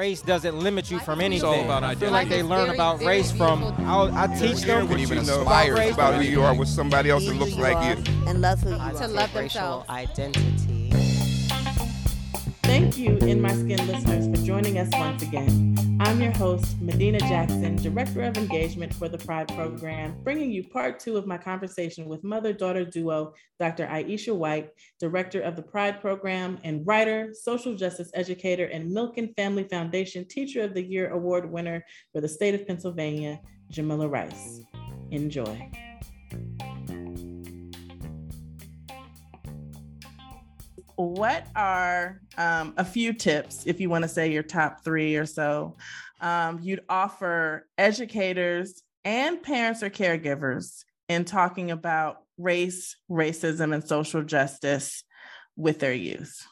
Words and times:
race 0.00 0.22
doesn't 0.22 0.58
limit 0.58 0.90
you 0.90 0.98
from 1.00 1.20
anything. 1.20 1.46
all 1.46 1.62
about 1.62 1.84
I 1.84 1.94
feel 1.94 2.08
identity. 2.08 2.10
like 2.10 2.28
they 2.30 2.42
learn 2.42 2.64
Very, 2.66 2.76
about 2.76 2.98
very 3.00 3.08
race 3.18 3.30
from. 3.32 3.60
beautiful. 3.60 3.84
I'll, 3.86 4.14
I 4.16 4.26
teach 4.28 4.62
them 4.62 4.88
Could 4.88 4.98
even 4.98 5.18
what 5.18 5.26
you 5.26 5.30
know 5.30 5.38
inspire 5.40 5.72
about 5.74 5.78
race, 5.84 5.94
about 5.94 6.12
but 6.14 6.24
who 6.24 6.30
you 6.30 6.42
are 6.42 6.54
with 6.56 6.68
somebody 6.68 7.10
else 7.10 7.26
that 7.26 7.34
looks 7.34 7.56
like 7.56 7.98
you. 7.98 8.02
and 8.26 8.40
love 8.40 8.60
who 8.60 8.70
you 8.70 8.76
are. 8.76 8.92
To 8.94 9.08
love 9.08 9.34
racial 9.34 9.84
themselves. 9.84 9.90
identity. 9.90 10.79
Thank 12.70 12.98
you, 12.98 13.16
In 13.16 13.40
My 13.40 13.52
Skin 13.52 13.84
listeners, 13.88 14.28
for 14.28 14.46
joining 14.46 14.78
us 14.78 14.88
once 14.92 15.24
again. 15.24 15.76
I'm 15.98 16.20
your 16.20 16.30
host, 16.30 16.80
Medina 16.80 17.18
Jackson, 17.18 17.74
Director 17.74 18.22
of 18.22 18.36
Engagement 18.36 18.94
for 18.94 19.08
the 19.08 19.18
Pride 19.18 19.48
Program, 19.48 20.16
bringing 20.22 20.52
you 20.52 20.62
part 20.62 21.00
two 21.00 21.16
of 21.16 21.26
my 21.26 21.36
conversation 21.36 22.06
with 22.06 22.22
mother 22.22 22.52
daughter 22.52 22.84
duo, 22.84 23.34
Dr. 23.58 23.88
Aisha 23.88 24.32
White, 24.32 24.70
Director 25.00 25.40
of 25.40 25.56
the 25.56 25.62
Pride 25.62 26.00
Program, 26.00 26.60
and 26.62 26.86
writer, 26.86 27.34
social 27.34 27.74
justice 27.74 28.12
educator, 28.14 28.66
and 28.66 28.96
Milken 28.96 29.34
Family 29.34 29.64
Foundation 29.64 30.24
Teacher 30.24 30.62
of 30.62 30.72
the 30.72 30.82
Year 30.82 31.10
Award 31.10 31.50
winner 31.50 31.84
for 32.12 32.20
the 32.20 32.28
state 32.28 32.54
of 32.54 32.68
Pennsylvania, 32.68 33.40
Jamila 33.68 34.06
Rice. 34.06 34.60
Enjoy. 35.10 35.68
What 41.08 41.46
are 41.56 42.20
um, 42.36 42.74
a 42.76 42.84
few 42.84 43.12
tips, 43.12 43.66
if 43.66 43.80
you 43.80 43.88
want 43.88 44.02
to 44.02 44.08
say 44.08 44.30
your 44.30 44.42
top 44.42 44.84
three 44.84 45.16
or 45.16 45.26
so, 45.26 45.76
um, 46.20 46.58
you'd 46.62 46.84
offer 46.88 47.66
educators 47.78 48.82
and 49.04 49.42
parents 49.42 49.82
or 49.82 49.90
caregivers 49.90 50.84
in 51.08 51.24
talking 51.24 51.70
about 51.70 52.22
race, 52.38 52.96
racism, 53.10 53.74
and 53.74 53.86
social 53.86 54.22
justice 54.22 55.04
with 55.56 55.78
their 55.78 55.92
youth? 55.92 56.46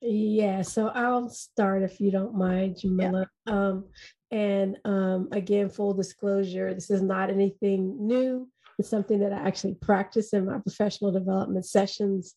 Yeah, 0.00 0.62
so 0.62 0.88
I'll 0.88 1.28
start 1.28 1.82
if 1.82 2.00
you 2.00 2.10
don't 2.10 2.36
mind, 2.36 2.78
Jamila. 2.80 3.28
Um, 3.46 3.86
and 4.30 4.76
um, 4.84 5.28
again, 5.32 5.68
full 5.68 5.94
disclosure, 5.94 6.74
this 6.74 6.90
is 6.90 7.02
not 7.02 7.30
anything 7.30 8.06
new. 8.06 8.48
It's 8.78 8.90
something 8.90 9.20
that 9.20 9.32
I 9.32 9.38
actually 9.38 9.74
practice 9.74 10.32
in 10.32 10.44
my 10.44 10.58
professional 10.58 11.12
development 11.12 11.64
sessions. 11.64 12.34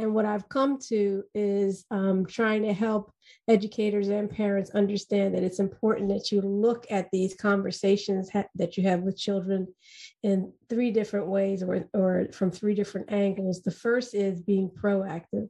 And 0.00 0.14
what 0.14 0.24
I've 0.24 0.48
come 0.48 0.78
to 0.88 1.22
is 1.34 1.84
um, 1.90 2.24
trying 2.24 2.62
to 2.62 2.72
help 2.72 3.12
educators 3.48 4.08
and 4.08 4.30
parents 4.30 4.70
understand 4.70 5.34
that 5.34 5.42
it's 5.42 5.60
important 5.60 6.08
that 6.08 6.32
you 6.32 6.40
look 6.40 6.86
at 6.90 7.08
these 7.12 7.34
conversations 7.34 8.30
ha- 8.30 8.44
that 8.54 8.78
you 8.78 8.84
have 8.84 9.00
with 9.00 9.18
children 9.18 9.68
in 10.22 10.52
three 10.70 10.90
different 10.90 11.26
ways 11.26 11.62
or, 11.62 11.84
or 11.92 12.28
from 12.32 12.50
three 12.50 12.74
different 12.74 13.12
angles. 13.12 13.62
The 13.62 13.70
first 13.70 14.14
is 14.14 14.40
being 14.40 14.70
proactive 14.70 15.48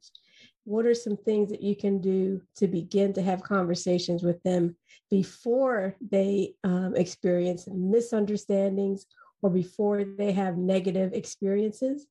what 0.64 0.86
are 0.86 0.94
some 0.94 1.16
things 1.16 1.50
that 1.50 1.62
you 1.62 1.74
can 1.74 2.00
do 2.00 2.40
to 2.54 2.68
begin 2.68 3.12
to 3.14 3.22
have 3.22 3.42
conversations 3.42 4.22
with 4.22 4.40
them 4.42 4.76
before 5.10 5.96
they 6.10 6.54
um, 6.64 6.94
experience 6.96 7.66
misunderstandings 7.72 9.06
or 9.42 9.50
before 9.50 10.04
they 10.04 10.32
have 10.32 10.58
negative 10.58 11.12
experiences 11.12 12.06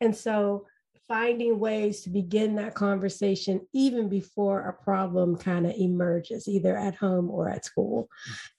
and 0.00 0.16
so 0.16 0.66
finding 1.10 1.58
ways 1.58 2.02
to 2.02 2.08
begin 2.08 2.54
that 2.54 2.72
conversation 2.72 3.60
even 3.72 4.08
before 4.08 4.60
a 4.68 4.84
problem 4.84 5.36
kind 5.36 5.66
of 5.66 5.74
emerges 5.74 6.46
either 6.46 6.76
at 6.76 6.94
home 6.94 7.28
or 7.28 7.48
at 7.48 7.64
school 7.64 8.08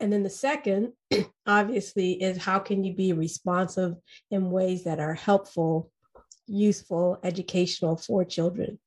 and 0.02 0.12
then 0.12 0.22
the 0.22 0.30
second 0.30 0.92
obviously 1.48 2.22
is 2.22 2.38
how 2.38 2.60
can 2.60 2.84
you 2.84 2.94
be 2.94 3.14
responsive 3.14 3.96
in 4.32 4.52
ways 4.52 4.84
that 4.84 5.00
are 5.00 5.14
helpful 5.14 5.90
useful 6.46 7.18
educational 7.24 7.96
for 7.96 8.26
children 8.26 8.78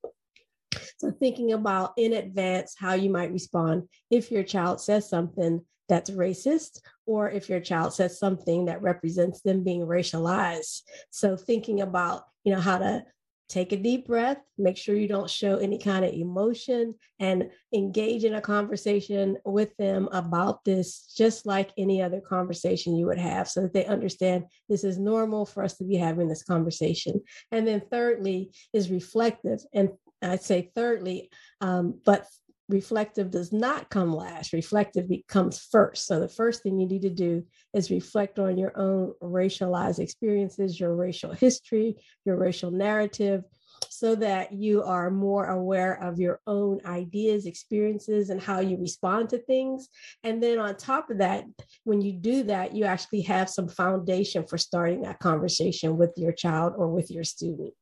so 0.98 1.10
thinking 1.10 1.54
about 1.54 1.94
in 1.96 2.12
advance 2.12 2.74
how 2.78 2.92
you 2.92 3.08
might 3.08 3.32
respond 3.32 3.88
if 4.10 4.30
your 4.30 4.42
child 4.42 4.78
says 4.78 5.08
something 5.08 5.64
that's 5.88 6.10
racist 6.10 6.80
or 7.06 7.30
if 7.30 7.48
your 7.48 7.60
child 7.60 7.94
says 7.94 8.18
something 8.18 8.66
that 8.66 8.80
represents 8.82 9.42
them 9.42 9.62
being 9.62 9.82
racialized. 9.82 10.80
So 11.10 11.36
thinking 11.36 11.82
about, 11.82 12.22
you 12.42 12.54
know, 12.54 12.60
how 12.60 12.78
to 12.78 13.04
take 13.48 13.72
a 13.72 13.76
deep 13.76 14.06
breath, 14.06 14.38
make 14.56 14.76
sure 14.76 14.96
you 14.96 15.08
don't 15.08 15.28
show 15.28 15.56
any 15.56 15.78
kind 15.78 16.04
of 16.04 16.12
emotion 16.12 16.94
and 17.20 17.50
engage 17.74 18.24
in 18.24 18.34
a 18.34 18.40
conversation 18.40 19.36
with 19.44 19.76
them 19.76 20.08
about 20.12 20.64
this 20.64 21.12
just 21.16 21.46
like 21.46 21.70
any 21.76 22.02
other 22.02 22.20
conversation 22.20 22.96
you 22.96 23.06
would 23.06 23.18
have 23.18 23.48
so 23.48 23.62
that 23.62 23.72
they 23.72 23.84
understand 23.86 24.44
this 24.68 24.84
is 24.84 24.98
normal 24.98 25.44
for 25.44 25.62
us 25.62 25.76
to 25.76 25.84
be 25.84 25.96
having 25.96 26.28
this 26.28 26.42
conversation. 26.42 27.20
And 27.52 27.66
then 27.66 27.82
thirdly 27.90 28.52
is 28.72 28.90
reflective 28.90 29.60
and 29.72 29.90
I'd 30.22 30.42
say 30.42 30.70
thirdly, 30.74 31.30
um, 31.60 32.00
but 32.04 32.26
reflective 32.68 33.30
does 33.30 33.52
not 33.52 33.90
come 33.90 34.14
last. 34.14 34.52
Reflective 34.52 35.08
becomes 35.08 35.58
first. 35.58 36.06
So 36.06 36.20
the 36.20 36.28
first 36.28 36.62
thing 36.62 36.78
you 36.78 36.86
need 36.86 37.02
to 37.02 37.10
do 37.10 37.44
is 37.74 37.90
reflect 37.90 38.38
on 38.38 38.56
your 38.56 38.78
own 38.78 39.12
racialized 39.22 39.98
experiences, 39.98 40.80
your 40.80 40.94
racial 40.94 41.32
history, 41.32 41.96
your 42.24 42.36
racial 42.36 42.70
narrative, 42.70 43.44
so 43.90 44.14
that 44.14 44.52
you 44.52 44.82
are 44.82 45.10
more 45.10 45.46
aware 45.46 46.02
of 46.02 46.18
your 46.18 46.40
own 46.46 46.80
ideas, 46.86 47.46
experiences, 47.46 48.30
and 48.30 48.40
how 48.40 48.60
you 48.60 48.76
respond 48.78 49.28
to 49.28 49.38
things. 49.38 49.88
And 50.22 50.42
then 50.42 50.58
on 50.58 50.76
top 50.76 51.10
of 51.10 51.18
that, 51.18 51.44
when 51.84 52.00
you 52.00 52.12
do 52.12 52.44
that, 52.44 52.74
you 52.74 52.84
actually 52.84 53.22
have 53.22 53.50
some 53.50 53.68
foundation 53.68 54.46
for 54.46 54.58
starting 54.58 55.02
that 55.02 55.18
conversation 55.18 55.96
with 55.96 56.12
your 56.16 56.32
child 56.32 56.74
or 56.76 56.88
with 56.88 57.10
your 57.10 57.24
student. 57.24 57.74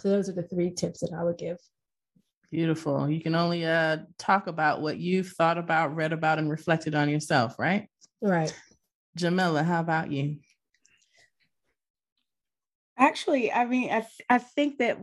So 0.00 0.08
those 0.08 0.28
are 0.28 0.34
the 0.34 0.42
three 0.42 0.70
tips 0.70 1.00
that 1.00 1.16
I 1.16 1.24
would 1.24 1.38
give. 1.38 1.58
Beautiful. 2.50 3.10
You 3.10 3.20
can 3.20 3.34
only 3.34 3.66
uh, 3.66 3.98
talk 4.18 4.46
about 4.46 4.80
what 4.80 4.98
you've 4.98 5.28
thought 5.28 5.58
about, 5.58 5.94
read 5.94 6.12
about, 6.12 6.38
and 6.38 6.50
reflected 6.50 6.94
on 6.94 7.10
yourself, 7.10 7.58
right? 7.58 7.88
Right. 8.22 8.54
Jamila, 9.16 9.62
how 9.62 9.80
about 9.80 10.10
you? 10.10 10.38
Actually, 12.96 13.52
I 13.52 13.66
mean, 13.66 13.90
I, 13.90 14.00
th- 14.00 14.26
I 14.30 14.38
think 14.38 14.78
that 14.78 14.98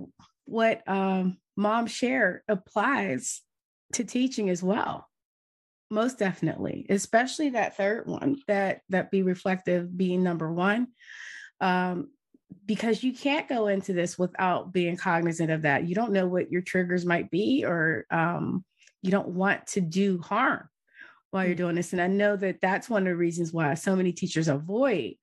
what 0.45 0.81
um, 0.87 1.37
mom 1.55 1.87
shared 1.87 2.41
applies 2.47 3.41
to 3.93 4.03
teaching 4.03 4.49
as 4.49 4.63
well. 4.63 5.07
Most 5.91 6.17
definitely, 6.17 6.87
especially 6.89 7.51
that 7.51 7.77
third 7.77 8.07
one, 8.07 8.37
that 8.47 8.81
that 8.89 9.11
be 9.11 9.21
reflective 9.21 9.95
being 9.95 10.23
number 10.23 10.51
one. 10.51 10.87
Um, 11.61 12.09
because 12.65 13.03
you 13.03 13.13
can't 13.13 13.47
go 13.47 13.67
into 13.67 13.93
this 13.93 14.17
without 14.17 14.73
being 14.73 14.97
cognizant 14.97 15.51
of 15.51 15.63
that. 15.63 15.87
You 15.87 15.95
don't 15.95 16.13
know 16.13 16.27
what 16.27 16.51
your 16.51 16.61
triggers 16.61 17.05
might 17.05 17.29
be, 17.31 17.63
or 17.65 18.05
um, 18.11 18.63
you 19.01 19.11
don't 19.11 19.29
want 19.29 19.67
to 19.67 19.81
do 19.81 20.19
harm 20.19 20.67
while 21.31 21.45
you're 21.45 21.55
doing 21.55 21.75
this. 21.75 21.93
And 21.93 22.01
I 22.01 22.07
know 22.07 22.35
that 22.37 22.61
that's 22.61 22.89
one 22.89 23.03
of 23.03 23.11
the 23.11 23.15
reasons 23.15 23.51
why 23.51 23.73
so 23.73 23.95
many 23.95 24.11
teachers 24.11 24.47
avoid 24.47 25.15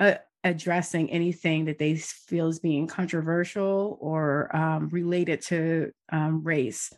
uh, 0.00 0.14
addressing 0.42 1.10
anything 1.10 1.66
that 1.66 1.78
they 1.78 1.96
feel 1.96 2.48
is 2.48 2.58
being 2.58 2.86
controversial 2.86 3.98
or 4.00 4.54
um, 4.54 4.88
related 4.88 5.40
to 5.42 5.90
um, 6.12 6.42
race 6.42 6.92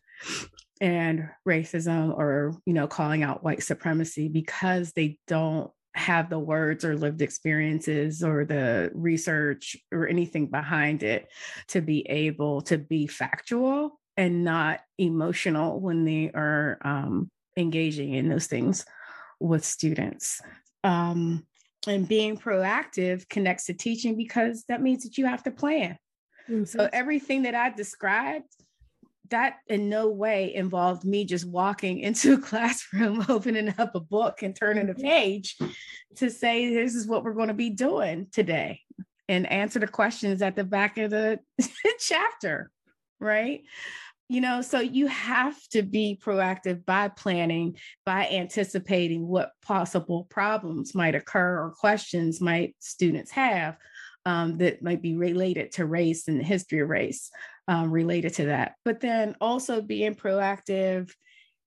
and 0.81 1.29
racism 1.49 2.17
or 2.17 2.55
you 2.67 2.73
know 2.73 2.87
calling 2.87 3.23
out 3.23 3.43
white 3.43 3.63
supremacy 3.63 4.29
because 4.29 4.93
they 4.93 5.19
don't 5.27 5.71
have 5.97 6.29
the 6.29 6.39
words 6.39 6.85
or 6.85 6.97
lived 6.97 7.23
experiences 7.23 8.23
or 8.23 8.45
the 8.45 8.91
research 8.95 9.77
or 9.91 10.07
anything 10.07 10.47
behind 10.47 11.03
it 11.03 11.29
to 11.69 11.81
be 11.81 12.07
able 12.09 12.61
to 12.61 12.77
be 12.77 13.07
factual 13.07 13.99
and 14.17 14.45
not 14.45 14.81
emotional 14.99 15.81
when 15.81 16.05
they 16.05 16.31
are 16.35 16.79
um, 16.83 17.31
engaging 17.57 18.15
in 18.15 18.29
those 18.29 18.47
things 18.47 18.85
with 19.41 19.65
students. 19.65 20.41
Um, 20.85 21.47
and 21.87 22.07
being 22.07 22.37
proactive 22.37 23.29
connects 23.29 23.67
to 23.67 23.75
teaching 23.75 24.17
because 24.17 24.65
that 24.69 24.83
means 24.83 25.05
that 25.05 25.19
you 25.19 25.27
have 25.27 25.43
to 25.45 25.51
plan. 25.51 25.97
Mm-hmm. 26.49 26.65
So 26.65 26.89
everything 26.93 27.43
that 27.43 27.55
I 27.55 27.71
described, 27.71 28.53
that 29.31 29.57
in 29.67 29.89
no 29.89 30.09
way 30.09 30.55
involved 30.55 31.05
me 31.05 31.25
just 31.25 31.47
walking 31.47 31.99
into 32.01 32.35
a 32.35 32.39
classroom, 32.39 33.25
opening 33.29 33.73
up 33.79 33.95
a 33.95 34.01
book 34.01 34.43
and 34.43 34.55
turning 34.55 34.91
a 34.91 34.95
page 34.95 35.57
to 36.17 36.31
say, 36.31 36.75
this 36.75 36.95
is 36.95 37.07
what 37.07 37.25
we're 37.25 37.35
going 37.35 37.49
to 37.49 37.55
be 37.55 37.71
doing 37.71 38.27
today 38.33 38.81
and 39.29 39.51
answer 39.51 39.81
the 39.81 39.89
questions 39.89 40.41
at 40.41 40.57
the 40.57 40.65
back 40.65 40.99
of 40.99 41.11
the 41.11 41.41
chapter, 41.99 42.71
right? 43.21 43.63
You 44.29 44.41
know, 44.41 44.61
so 44.61 44.81
you 44.81 45.07
have 45.07 45.57
to 45.69 45.83
be 45.83 46.19
proactive 46.21 46.85
by 46.85 47.09
planning, 47.09 47.77
by 48.05 48.29
anticipating 48.29 49.27
what 49.27 49.53
possible 49.63 50.25
problems 50.31 50.95
might 50.95 51.15
occur 51.15 51.63
or 51.63 51.75
questions 51.79 52.41
might 52.41 52.75
students 52.81 53.31
have 53.33 53.77
um, 54.25 54.59
that 54.59 54.83
might 54.83 55.01
be 55.01 55.17
related 55.17 55.73
to 55.73 55.87
race 55.87 56.27
and 56.27 56.41
the 56.41 56.45
history 56.45 56.81
of 56.81 56.89
race 56.89 57.31
um, 57.69 57.91
related 57.91 58.35
to 58.35 58.47
that. 58.47 58.75
But 58.85 59.01
then 59.01 59.35
also 59.41 59.81
being 59.81 60.15
proactive 60.15 61.11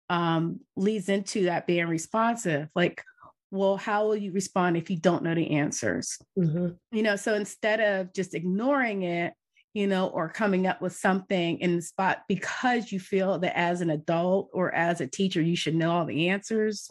um, 0.09 0.61
leads 0.75 1.09
into 1.09 1.45
that 1.45 1.67
being 1.67 1.87
responsive. 1.87 2.69
Like, 2.75 3.03
well, 3.51 3.77
how 3.77 4.05
will 4.05 4.15
you 4.15 4.31
respond 4.31 4.77
if 4.77 4.89
you 4.89 4.97
don't 4.97 5.23
know 5.23 5.35
the 5.35 5.51
answers? 5.51 6.17
Mm-hmm. 6.37 6.69
You 6.91 7.03
know, 7.03 7.15
so 7.15 7.33
instead 7.33 7.79
of 7.79 8.13
just 8.13 8.35
ignoring 8.35 9.03
it, 9.03 9.33
you 9.73 9.87
know, 9.87 10.07
or 10.07 10.29
coming 10.29 10.65
up 10.67 10.81
with 10.81 10.95
something 10.95 11.59
in 11.59 11.75
the 11.75 11.81
spot 11.81 12.23
because 12.27 12.91
you 12.91 12.99
feel 12.99 13.39
that 13.39 13.57
as 13.57 13.81
an 13.81 13.91
adult 13.91 14.49
or 14.53 14.73
as 14.73 14.99
a 14.99 15.07
teacher, 15.07 15.41
you 15.41 15.55
should 15.55 15.75
know 15.75 15.91
all 15.91 16.05
the 16.05 16.29
answers. 16.29 16.89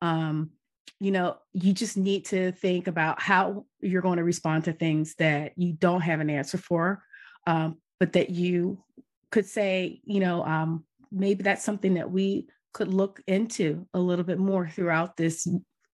Um, 0.00 0.50
you 1.00 1.10
know, 1.10 1.36
you 1.52 1.72
just 1.72 1.96
need 1.96 2.26
to 2.26 2.52
think 2.52 2.86
about 2.86 3.20
how 3.20 3.66
you're 3.80 4.02
going 4.02 4.18
to 4.18 4.24
respond 4.24 4.64
to 4.64 4.72
things 4.72 5.16
that 5.16 5.52
you 5.56 5.72
don't 5.72 6.00
have 6.00 6.20
an 6.20 6.30
answer 6.30 6.58
for, 6.58 7.02
um, 7.48 7.78
but 8.02 8.14
that 8.14 8.30
you 8.30 8.82
could 9.30 9.46
say, 9.46 10.00
you 10.02 10.18
know, 10.18 10.44
um, 10.44 10.84
maybe 11.12 11.44
that's 11.44 11.62
something 11.62 11.94
that 11.94 12.10
we 12.10 12.48
could 12.72 12.92
look 12.92 13.22
into 13.28 13.86
a 13.94 14.00
little 14.00 14.24
bit 14.24 14.40
more 14.40 14.66
throughout 14.66 15.16
this 15.16 15.46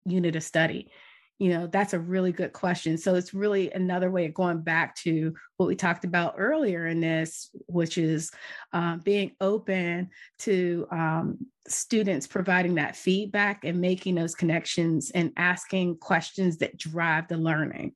unit 0.06 0.36
of 0.36 0.44
study. 0.44 0.92
You 1.40 1.50
know 1.50 1.66
that's 1.66 1.96
a 1.96 2.00
really 2.00 2.32
good 2.32 2.54
question. 2.54 3.00
So 3.00 3.16
it's 3.16 3.34
really 3.34 3.72
another 3.72 4.12
way 4.12 4.28
of 4.28 4.36
going 4.36 4.62
back 4.62 4.96
to 4.98 5.34
what 5.58 5.66
we 5.66 5.76
talked 5.76 6.06
about 6.06 6.36
earlier 6.38 6.86
in 6.86 7.02
this 7.02 7.50
which 7.66 7.98
is 7.98 8.30
um, 8.72 9.00
being 9.00 9.32
open 9.42 10.12
to 10.42 10.88
um, 10.92 11.40
students 11.68 12.28
providing 12.28 12.76
that 12.76 12.96
feedback 12.96 13.66
and 13.66 13.82
making 13.82 14.14
those 14.14 14.36
connections 14.36 15.10
and 15.10 15.34
asking 15.38 15.98
questions 15.98 16.58
that 16.60 16.78
drive 16.78 17.28
the 17.30 17.38
learning. 17.38 17.94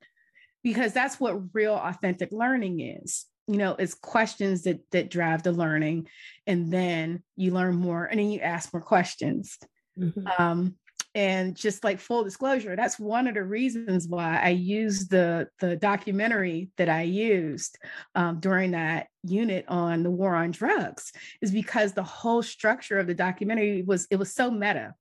Because 0.63 0.93
that's 0.93 1.19
what 1.19 1.53
real 1.53 1.75
authentic 1.75 2.31
learning 2.31 2.79
is 2.79 3.27
you 3.49 3.57
know 3.57 3.75
it's 3.79 3.95
questions 3.95 4.61
that 4.63 4.79
that 4.91 5.09
drive 5.09 5.41
the 5.41 5.51
learning 5.51 6.07
and 6.45 6.71
then 6.71 7.23
you 7.35 7.51
learn 7.51 7.75
more 7.75 8.05
and 8.05 8.19
then 8.19 8.29
you 8.29 8.39
ask 8.41 8.71
more 8.71 8.81
questions 8.81 9.57
mm-hmm. 9.97 10.27
um, 10.37 10.75
and 11.15 11.55
just 11.55 11.83
like 11.83 11.99
full 11.99 12.23
disclosure 12.23 12.75
that's 12.75 12.99
one 12.99 13.27
of 13.27 13.33
the 13.33 13.43
reasons 13.43 14.07
why 14.07 14.39
i 14.39 14.49
used 14.49 15.09
the 15.09 15.47
the 15.59 15.75
documentary 15.77 16.69
that 16.77 16.89
i 16.89 17.01
used 17.01 17.79
um, 18.13 18.39
during 18.39 18.71
that 18.71 19.07
unit 19.23 19.65
on 19.67 20.03
the 20.03 20.11
war 20.11 20.35
on 20.35 20.51
drugs 20.51 21.11
is 21.41 21.49
because 21.49 21.93
the 21.93 22.03
whole 22.03 22.43
structure 22.43 22.99
of 22.99 23.07
the 23.07 23.15
documentary 23.15 23.81
was 23.81 24.05
it 24.11 24.17
was 24.17 24.31
so 24.31 24.51
meta 24.51 24.93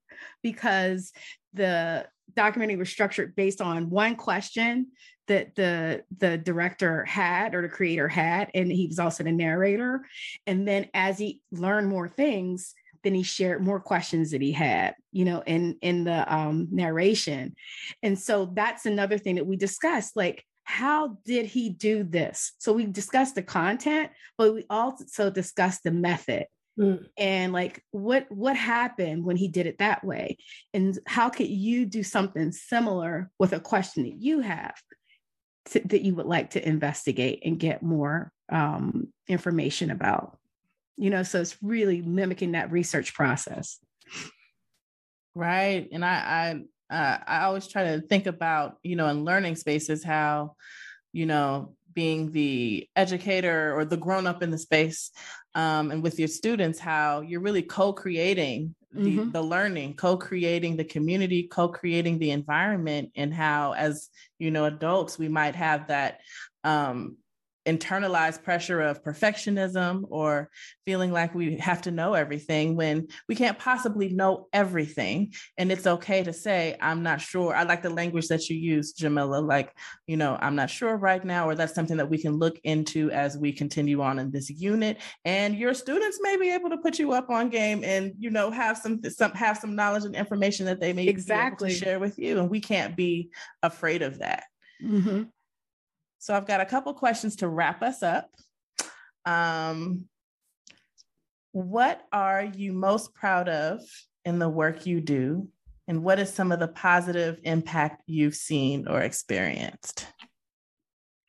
because 0.42 1.12
the 1.52 2.06
documentary 2.34 2.76
was 2.76 2.88
structured 2.88 3.34
based 3.34 3.60
on 3.60 3.90
one 3.90 4.16
question 4.16 4.88
that 5.26 5.54
the 5.54 6.02
the 6.18 6.38
director 6.38 7.04
had 7.04 7.54
or 7.54 7.62
the 7.62 7.68
creator 7.68 8.08
had 8.08 8.50
and 8.54 8.72
he 8.72 8.86
was 8.86 8.98
also 8.98 9.22
the 9.22 9.32
narrator. 9.32 10.04
And 10.46 10.66
then 10.66 10.88
as 10.94 11.18
he 11.18 11.40
learned 11.52 11.88
more 11.88 12.08
things 12.08 12.74
then 13.04 13.14
he 13.14 13.22
shared 13.22 13.64
more 13.64 13.78
questions 13.78 14.32
that 14.32 14.42
he 14.42 14.50
had 14.50 14.94
you 15.12 15.24
know 15.24 15.42
in 15.46 15.76
in 15.82 16.04
the 16.04 16.34
um, 16.34 16.68
narration. 16.70 17.54
And 18.02 18.18
so 18.18 18.50
that's 18.54 18.86
another 18.86 19.18
thing 19.18 19.36
that 19.36 19.46
we 19.46 19.56
discussed 19.56 20.16
like 20.16 20.44
how 20.64 21.16
did 21.24 21.46
he 21.46 21.70
do 21.70 22.04
this? 22.04 22.52
So 22.58 22.74
we 22.74 22.86
discussed 22.86 23.34
the 23.34 23.42
content 23.42 24.10
but 24.36 24.54
we 24.54 24.64
also 24.68 25.30
discussed 25.30 25.84
the 25.84 25.90
method 25.90 26.46
mm. 26.78 27.04
and 27.16 27.52
like 27.52 27.82
what 27.90 28.30
what 28.30 28.56
happened 28.56 29.24
when 29.24 29.36
he 29.36 29.48
did 29.48 29.66
it 29.66 29.78
that 29.78 30.04
way? 30.04 30.38
And 30.72 30.98
how 31.06 31.28
could 31.28 31.48
you 31.48 31.86
do 31.86 32.02
something 32.02 32.52
similar 32.52 33.30
with 33.38 33.52
a 33.52 33.60
question 33.60 34.04
that 34.04 34.20
you 34.20 34.40
have 34.40 34.74
to, 35.66 35.80
that 35.86 36.02
you 36.02 36.14
would 36.14 36.26
like 36.26 36.50
to 36.50 36.66
investigate 36.66 37.42
and 37.44 37.58
get 37.58 37.82
more 37.82 38.32
um, 38.50 39.08
information 39.26 39.90
about? 39.90 40.38
You 40.96 41.10
know 41.10 41.22
so 41.22 41.40
it's 41.40 41.56
really 41.62 42.02
mimicking 42.02 42.52
that 42.52 42.72
research 42.72 43.14
process. 43.14 43.78
Right 45.34 45.88
and 45.92 46.04
i 46.04 46.60
i 46.90 46.94
uh, 46.94 47.18
i 47.26 47.44
always 47.44 47.68
try 47.68 47.84
to 47.84 48.00
think 48.00 48.26
about 48.26 48.78
you 48.82 48.96
know 48.96 49.08
in 49.08 49.24
learning 49.24 49.56
spaces 49.56 50.02
how 50.02 50.56
you 51.12 51.26
know 51.26 51.74
being 51.98 52.30
the 52.30 52.88
educator 52.94 53.76
or 53.76 53.84
the 53.84 53.96
grown 53.96 54.24
up 54.24 54.40
in 54.40 54.52
the 54.52 54.56
space 54.68 55.10
um, 55.56 55.90
and 55.90 56.00
with 56.00 56.16
your 56.16 56.28
students 56.28 56.78
how 56.78 57.22
you're 57.22 57.40
really 57.40 57.60
co-creating 57.60 58.72
the, 58.92 59.18
mm-hmm. 59.18 59.30
the 59.32 59.42
learning 59.42 59.94
co-creating 59.94 60.76
the 60.76 60.84
community 60.84 61.48
co-creating 61.48 62.16
the 62.20 62.30
environment 62.30 63.10
and 63.16 63.34
how 63.34 63.72
as 63.72 64.10
you 64.38 64.52
know 64.52 64.66
adults 64.66 65.18
we 65.18 65.28
might 65.28 65.56
have 65.56 65.88
that 65.88 66.20
um, 66.62 67.16
internalized 67.68 68.42
pressure 68.42 68.80
of 68.80 69.04
perfectionism 69.04 70.04
or 70.08 70.48
feeling 70.86 71.12
like 71.12 71.34
we 71.34 71.56
have 71.58 71.82
to 71.82 71.90
know 71.90 72.14
everything 72.14 72.74
when 72.74 73.06
we 73.28 73.34
can't 73.34 73.58
possibly 73.58 74.08
know 74.08 74.48
everything. 74.54 75.34
And 75.58 75.70
it's 75.70 75.86
okay 75.86 76.24
to 76.24 76.32
say, 76.32 76.76
I'm 76.80 77.02
not 77.02 77.20
sure. 77.20 77.54
I 77.54 77.64
like 77.64 77.82
the 77.82 77.90
language 77.90 78.28
that 78.28 78.48
you 78.48 78.56
use, 78.56 78.92
Jamila, 78.92 79.40
like, 79.40 79.72
you 80.06 80.16
know, 80.16 80.38
I'm 80.40 80.56
not 80.56 80.70
sure 80.70 80.96
right 80.96 81.22
now, 81.22 81.46
or 81.46 81.54
that's 81.54 81.74
something 81.74 81.98
that 81.98 82.08
we 82.08 82.16
can 82.16 82.38
look 82.38 82.58
into 82.64 83.10
as 83.10 83.36
we 83.36 83.52
continue 83.52 84.00
on 84.00 84.18
in 84.18 84.30
this 84.30 84.48
unit. 84.48 84.98
And 85.26 85.54
your 85.54 85.74
students 85.74 86.18
may 86.22 86.38
be 86.38 86.50
able 86.50 86.70
to 86.70 86.78
put 86.78 86.98
you 86.98 87.12
up 87.12 87.28
on 87.28 87.50
game 87.50 87.84
and, 87.84 88.14
you 88.18 88.30
know, 88.30 88.50
have 88.50 88.78
some, 88.78 89.02
some 89.04 89.32
have 89.32 89.58
some 89.58 89.76
knowledge 89.76 90.04
and 90.04 90.16
information 90.16 90.64
that 90.66 90.80
they 90.80 90.94
may 90.94 91.06
exactly 91.06 91.74
share 91.74 92.00
with 92.00 92.18
you. 92.18 92.38
And 92.38 92.48
we 92.48 92.60
can't 92.60 92.96
be 92.96 93.30
afraid 93.62 94.00
of 94.00 94.20
that. 94.20 94.44
Mm-hmm. 94.82 95.24
So 96.18 96.34
I've 96.34 96.46
got 96.46 96.60
a 96.60 96.66
couple 96.66 96.92
questions 96.94 97.36
to 97.36 97.48
wrap 97.48 97.82
us 97.82 98.02
up. 98.02 98.30
Um, 99.24 100.06
what 101.52 102.02
are 102.12 102.44
you 102.44 102.72
most 102.72 103.14
proud 103.14 103.48
of 103.48 103.80
in 104.24 104.38
the 104.38 104.48
work 104.48 104.86
you 104.86 105.00
do? 105.00 105.48
And 105.86 106.02
what 106.04 106.18
is 106.18 106.32
some 106.32 106.52
of 106.52 106.58
the 106.58 106.68
positive 106.68 107.38
impact 107.44 108.02
you've 108.06 108.34
seen 108.34 108.88
or 108.88 109.00
experienced? 109.00 110.06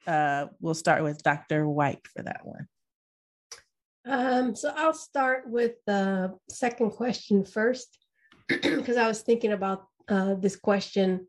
Uh, 0.06 0.48
we'll 0.60 0.74
start 0.74 1.04
with 1.04 1.24
Dr. 1.24 1.68
White 1.68 2.06
for 2.08 2.24
that 2.24 2.42
one. 2.44 2.68
Um, 4.06 4.56
so 4.56 4.74
I'll 4.76 4.94
start 4.94 5.44
with 5.48 5.74
the 5.86 6.36
second 6.50 6.92
question 6.92 7.46
first, 7.46 7.98
because 8.48 8.98
I 8.98 9.08
was 9.08 9.22
thinking 9.22 9.52
about 9.52 9.86
uh, 10.08 10.34
this 10.36 10.56
question. 10.56 11.28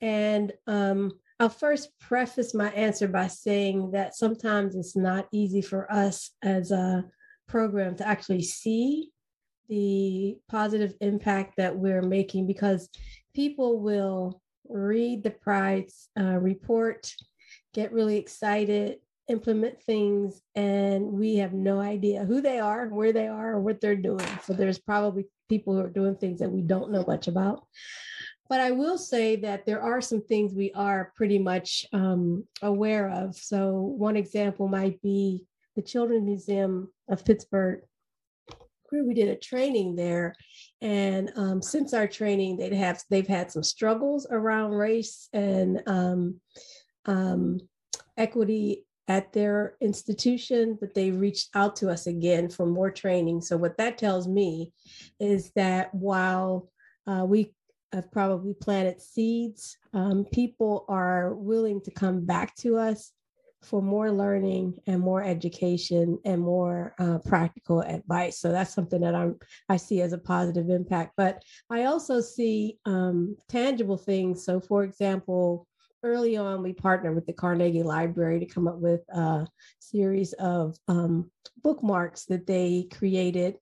And 0.00 0.52
um, 0.66 1.12
I'll 1.40 1.48
first 1.48 1.90
preface 2.00 2.52
my 2.52 2.70
answer 2.70 3.06
by 3.06 3.28
saying 3.28 3.92
that 3.92 4.16
sometimes 4.16 4.74
it's 4.74 4.96
not 4.96 5.28
easy 5.32 5.62
for 5.62 5.90
us 5.92 6.32
as 6.42 6.72
a 6.72 7.04
program 7.46 7.94
to 7.96 8.06
actually 8.06 8.42
see 8.42 9.10
the 9.68 10.36
positive 10.48 10.94
impact 11.00 11.54
that 11.56 11.76
we're 11.76 12.02
making 12.02 12.46
because 12.46 12.88
people 13.34 13.80
will 13.80 14.40
read 14.68 15.22
the 15.22 15.30
Pride 15.30 15.88
uh, 16.18 16.38
report, 16.38 17.14
get 17.72 17.92
really 17.92 18.16
excited, 18.16 18.96
implement 19.28 19.80
things, 19.82 20.40
and 20.54 21.04
we 21.04 21.36
have 21.36 21.52
no 21.52 21.80
idea 21.80 22.24
who 22.24 22.40
they 22.40 22.58
are, 22.58 22.88
where 22.88 23.12
they 23.12 23.28
are, 23.28 23.52
or 23.52 23.60
what 23.60 23.80
they're 23.80 23.96
doing. 23.96 24.26
So 24.44 24.54
there's 24.54 24.78
probably 24.78 25.26
people 25.48 25.74
who 25.74 25.80
are 25.80 25.90
doing 25.90 26.16
things 26.16 26.40
that 26.40 26.50
we 26.50 26.62
don't 26.62 26.90
know 26.90 27.04
much 27.06 27.28
about. 27.28 27.64
But 28.48 28.60
I 28.60 28.70
will 28.70 28.96
say 28.96 29.36
that 29.36 29.66
there 29.66 29.82
are 29.82 30.00
some 30.00 30.22
things 30.22 30.54
we 30.54 30.72
are 30.72 31.12
pretty 31.16 31.38
much 31.38 31.86
um, 31.92 32.44
aware 32.62 33.10
of. 33.10 33.36
So, 33.36 33.72
one 33.72 34.16
example 34.16 34.68
might 34.68 35.00
be 35.02 35.44
the 35.76 35.82
Children's 35.82 36.24
Museum 36.24 36.90
of 37.08 37.24
Pittsburgh, 37.24 37.82
where 38.88 39.04
we 39.04 39.14
did 39.14 39.28
a 39.28 39.36
training 39.36 39.96
there. 39.96 40.34
And 40.80 41.30
um, 41.36 41.60
since 41.60 41.92
our 41.92 42.06
training, 42.06 42.56
they 42.56 42.74
have 42.74 43.02
they've 43.10 43.26
had 43.26 43.52
some 43.52 43.62
struggles 43.62 44.26
around 44.30 44.72
race 44.72 45.28
and 45.32 45.82
um, 45.86 46.40
um, 47.04 47.60
equity 48.16 48.84
at 49.08 49.32
their 49.32 49.76
institution, 49.80 50.76
but 50.80 50.94
they 50.94 51.10
reached 51.10 51.48
out 51.54 51.76
to 51.76 51.88
us 51.88 52.06
again 52.06 52.48
for 52.48 52.66
more 52.66 52.90
training. 52.90 53.40
So 53.40 53.56
what 53.56 53.78
that 53.78 53.96
tells 53.96 54.28
me 54.28 54.72
is 55.18 55.50
that 55.56 55.94
while 55.94 56.70
uh, 57.06 57.24
we 57.26 57.54
have 57.92 58.10
probably 58.12 58.54
planted 58.54 59.00
seeds. 59.00 59.76
Um, 59.94 60.24
people 60.32 60.84
are 60.88 61.34
willing 61.34 61.80
to 61.82 61.90
come 61.90 62.24
back 62.24 62.54
to 62.56 62.76
us 62.76 63.12
for 63.62 63.82
more 63.82 64.10
learning 64.12 64.74
and 64.86 65.00
more 65.00 65.22
education 65.22 66.18
and 66.24 66.40
more 66.40 66.94
uh, 66.98 67.18
practical 67.26 67.80
advice. 67.80 68.38
So 68.38 68.52
that's 68.52 68.72
something 68.72 69.00
that 69.00 69.14
I'm 69.14 69.36
I 69.68 69.76
see 69.76 70.00
as 70.00 70.12
a 70.12 70.18
positive 70.18 70.70
impact. 70.70 71.14
But 71.16 71.42
I 71.68 71.84
also 71.84 72.20
see 72.20 72.78
um, 72.84 73.36
tangible 73.48 73.96
things. 73.96 74.44
So, 74.44 74.60
for 74.60 74.84
example, 74.84 75.66
early 76.04 76.36
on 76.36 76.62
we 76.62 76.72
partnered 76.72 77.14
with 77.14 77.26
the 77.26 77.32
Carnegie 77.32 77.82
Library 77.82 78.38
to 78.38 78.46
come 78.46 78.68
up 78.68 78.78
with 78.78 79.00
a 79.10 79.46
series 79.80 80.32
of 80.34 80.76
um, 80.86 81.30
bookmarks 81.62 82.24
that 82.26 82.46
they 82.46 82.88
created 82.92 83.56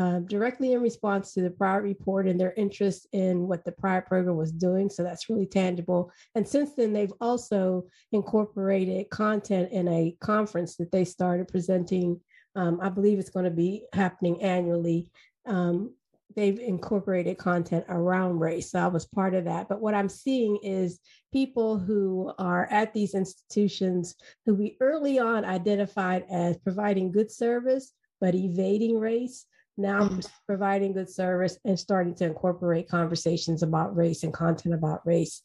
uh, 0.00 0.18
directly 0.20 0.72
in 0.72 0.80
response 0.80 1.34
to 1.34 1.42
the 1.42 1.50
Pride 1.50 1.82
report 1.82 2.26
and 2.26 2.40
their 2.40 2.54
interest 2.54 3.06
in 3.12 3.46
what 3.46 3.66
the 3.66 3.72
Pride 3.72 4.06
program 4.06 4.38
was 4.38 4.50
doing. 4.50 4.88
So 4.88 5.02
that's 5.02 5.28
really 5.28 5.44
tangible. 5.44 6.10
And 6.34 6.48
since 6.48 6.72
then, 6.74 6.94
they've 6.94 7.12
also 7.20 7.84
incorporated 8.10 9.10
content 9.10 9.70
in 9.72 9.86
a 9.88 10.16
conference 10.20 10.76
that 10.76 10.90
they 10.90 11.04
started 11.04 11.48
presenting. 11.48 12.18
Um, 12.56 12.80
I 12.82 12.88
believe 12.88 13.18
it's 13.18 13.28
going 13.28 13.44
to 13.44 13.50
be 13.50 13.84
happening 13.92 14.42
annually. 14.42 15.10
Um, 15.44 15.92
they've 16.34 16.58
incorporated 16.58 17.36
content 17.36 17.84
around 17.90 18.38
race. 18.38 18.70
So 18.70 18.78
I 18.78 18.86
was 18.86 19.04
part 19.04 19.34
of 19.34 19.44
that. 19.44 19.68
But 19.68 19.82
what 19.82 19.92
I'm 19.92 20.08
seeing 20.08 20.58
is 20.62 20.98
people 21.30 21.78
who 21.78 22.32
are 22.38 22.66
at 22.70 22.94
these 22.94 23.14
institutions 23.14 24.14
who 24.46 24.54
we 24.54 24.78
early 24.80 25.18
on 25.18 25.44
identified 25.44 26.24
as 26.30 26.56
providing 26.56 27.12
good 27.12 27.30
service, 27.30 27.92
but 28.18 28.34
evading 28.34 28.98
race 28.98 29.44
now 29.76 30.08
Mhm. 30.08 30.26
providing 30.46 30.92
good 30.92 31.08
service 31.08 31.58
and 31.64 31.78
starting 31.78 32.14
to 32.14 32.26
incorporate 32.26 32.88
conversations 32.88 33.62
about 33.62 33.96
race 33.96 34.22
and 34.22 34.32
content 34.32 34.74
about 34.74 35.06
race. 35.06 35.42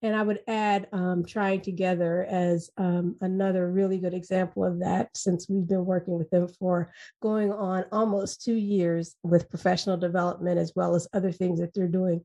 And 0.00 0.14
I 0.14 0.22
would 0.22 0.40
add 0.46 0.86
um, 0.92 1.24
Trying 1.24 1.60
Together 1.60 2.24
as 2.28 2.70
um, 2.76 3.16
another 3.20 3.68
really 3.68 3.98
good 3.98 4.14
example 4.14 4.64
of 4.64 4.78
that, 4.78 5.08
since 5.16 5.48
we've 5.48 5.66
been 5.66 5.84
working 5.84 6.16
with 6.16 6.30
them 6.30 6.46
for 6.46 6.92
going 7.20 7.52
on 7.52 7.84
almost 7.90 8.44
two 8.44 8.54
years 8.54 9.16
with 9.24 9.50
professional 9.50 9.96
development 9.96 10.58
as 10.58 10.72
well 10.76 10.94
as 10.94 11.08
other 11.12 11.32
things 11.32 11.58
that 11.58 11.74
they're 11.74 11.88
doing, 11.88 12.24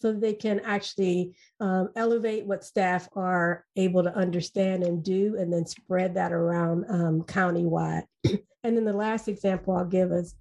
so 0.00 0.12
they 0.12 0.32
can 0.34 0.58
actually 0.60 1.36
um, 1.60 1.90
elevate 1.94 2.44
what 2.44 2.64
staff 2.64 3.08
are 3.14 3.64
able 3.76 4.02
to 4.02 4.14
understand 4.16 4.82
and 4.82 5.04
do, 5.04 5.36
and 5.38 5.52
then 5.52 5.64
spread 5.64 6.14
that 6.14 6.32
around 6.32 6.84
um, 6.88 7.22
countywide. 7.22 8.02
and 8.24 8.76
then 8.76 8.84
the 8.84 8.92
last 8.92 9.28
example 9.28 9.76
I'll 9.76 9.84
give 9.84 10.10
is 10.10 10.34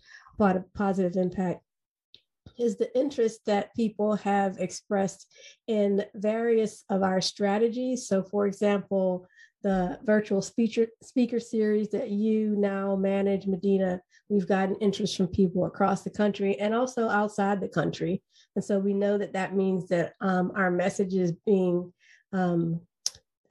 positive 0.75 1.15
impact 1.15 1.61
is 2.57 2.77
the 2.77 2.95
interest 2.97 3.41
that 3.45 3.73
people 3.75 4.15
have 4.15 4.57
expressed 4.57 5.27
in 5.67 6.03
various 6.15 6.83
of 6.89 7.03
our 7.03 7.21
strategies. 7.21 8.07
So, 8.07 8.23
for 8.23 8.45
example, 8.45 9.27
the 9.63 9.99
virtual 10.03 10.41
speaker 10.41 10.87
speaker 11.03 11.39
series 11.39 11.89
that 11.89 12.09
you 12.09 12.55
now 12.57 12.95
manage, 12.95 13.45
Medina, 13.45 14.01
we've 14.29 14.47
gotten 14.47 14.75
interest 14.77 15.15
from 15.15 15.27
people 15.27 15.65
across 15.65 16.01
the 16.01 16.09
country 16.09 16.59
and 16.59 16.73
also 16.73 17.07
outside 17.09 17.61
the 17.61 17.67
country. 17.67 18.23
And 18.55 18.65
so 18.65 18.79
we 18.79 18.93
know 18.93 19.17
that 19.17 19.33
that 19.33 19.55
means 19.55 19.87
that 19.89 20.13
um, 20.19 20.51
our 20.55 20.71
message 20.71 21.13
is 21.13 21.33
being 21.45 21.93
um, 22.33 22.81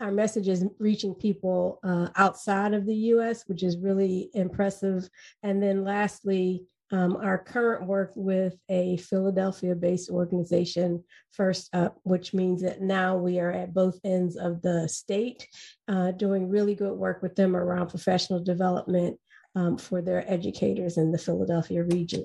our 0.01 0.11
message 0.11 0.49
is 0.49 0.65
reaching 0.79 1.15
people 1.15 1.79
uh, 1.85 2.09
outside 2.17 2.73
of 2.73 2.87
the 2.87 2.95
US, 2.95 3.45
which 3.47 3.63
is 3.63 3.77
really 3.77 4.31
impressive. 4.33 5.09
And 5.43 5.63
then 5.63 5.85
lastly, 5.85 6.65
um, 6.93 7.17
our 7.17 7.39
current 7.39 7.87
work 7.87 8.13
with 8.17 8.57
a 8.69 8.97
Philadelphia 8.97 9.75
based 9.75 10.11
organization, 10.11 11.05
First 11.33 11.69
Up, 11.73 11.99
which 12.03 12.35
means 12.35 12.63
that 12.63 12.81
now 12.81 13.17
we 13.17 13.39
are 13.39 13.53
at 13.53 13.75
both 13.75 13.99
ends 14.05 14.37
of 14.37 14.61
the 14.63 14.89
state 14.89 15.47
uh, 15.89 16.11
doing 16.13 16.49
really 16.49 16.75
good 16.75 16.95
work 16.95 17.23
with 17.23 17.37
them 17.37 17.55
around 17.57 17.89
professional 17.89 18.43
development. 18.43 19.19
Um, 19.57 19.79
for 19.79 20.01
their 20.01 20.25
educators 20.33 20.97
in 20.97 21.11
the 21.11 21.19
Philadelphia 21.19 21.83
region. 21.83 22.25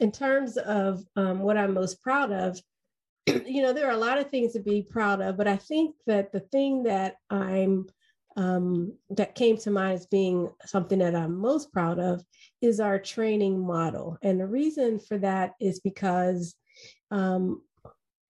In 0.00 0.10
terms 0.10 0.56
of 0.56 1.04
um, 1.14 1.38
what 1.38 1.56
I'm 1.56 1.72
most 1.72 2.02
proud 2.02 2.32
of, 2.32 2.60
you 3.26 3.62
know, 3.62 3.72
there 3.72 3.86
are 3.86 3.92
a 3.92 3.96
lot 3.96 4.18
of 4.18 4.28
things 4.28 4.54
to 4.54 4.60
be 4.60 4.82
proud 4.82 5.20
of, 5.20 5.36
but 5.36 5.46
I 5.46 5.56
think 5.56 5.94
that 6.08 6.32
the 6.32 6.40
thing 6.40 6.82
that 6.82 7.14
I'm 7.30 7.86
um, 8.36 8.94
that 9.10 9.34
came 9.34 9.56
to 9.58 9.70
mind 9.70 9.94
as 9.94 10.06
being 10.06 10.50
something 10.64 10.98
that 10.98 11.14
I'm 11.14 11.36
most 11.36 11.72
proud 11.72 11.98
of 11.98 12.24
is 12.60 12.80
our 12.80 12.98
training 12.98 13.64
model. 13.64 14.18
And 14.22 14.40
the 14.40 14.46
reason 14.46 14.98
for 14.98 15.18
that 15.18 15.52
is 15.60 15.80
because 15.80 16.54
um, 17.10 17.62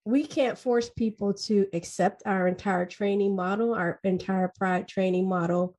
we 0.05 0.27
can't 0.27 0.59
force 0.59 0.91
people 0.91 1.33
to 1.33 1.67
accept 1.73 2.23
our 2.27 2.47
entire 2.47 2.85
training 2.85 3.35
model, 3.35 3.75
our 3.75 4.01
entire 4.05 4.53
pride 4.57 4.87
training 4.87 5.29
model, 5.29 5.77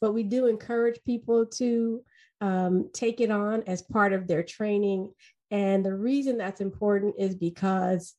but 0.00 0.12
we 0.12 0.24
do 0.24 0.46
encourage 0.46 0.98
people 1.04 1.46
to 1.46 2.02
um, 2.40 2.90
take 2.92 3.20
it 3.20 3.30
on 3.30 3.62
as 3.66 3.82
part 3.82 4.12
of 4.12 4.26
their 4.26 4.42
training. 4.42 5.12
And 5.50 5.84
the 5.84 5.94
reason 5.94 6.38
that's 6.38 6.60
important 6.60 7.14
is 7.18 7.34
because 7.36 8.14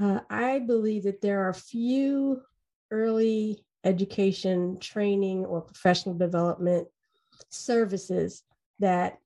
uh, 0.00 0.20
I 0.28 0.58
believe 0.58 1.04
that 1.04 1.20
there 1.20 1.48
are 1.48 1.54
few 1.54 2.42
early 2.90 3.64
education, 3.84 4.78
training, 4.80 5.44
or 5.44 5.60
professional 5.60 6.14
development 6.14 6.88
services 7.50 8.42
that 8.78 9.18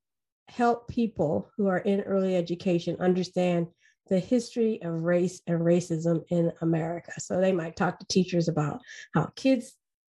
help 0.48 0.88
people 0.88 1.50
who 1.56 1.66
are 1.66 1.78
in 1.78 2.00
early 2.02 2.36
education 2.36 2.96
understand 3.00 3.66
the 4.08 4.18
history 4.18 4.80
of 4.82 5.02
race 5.02 5.42
and 5.46 5.60
racism 5.60 6.24
in 6.30 6.50
America. 6.62 7.12
So 7.18 7.40
they 7.40 7.52
might 7.52 7.76
talk 7.76 7.98
to 7.98 8.06
teachers 8.06 8.48
about 8.48 8.80
how 9.14 9.30
kids 9.36 9.74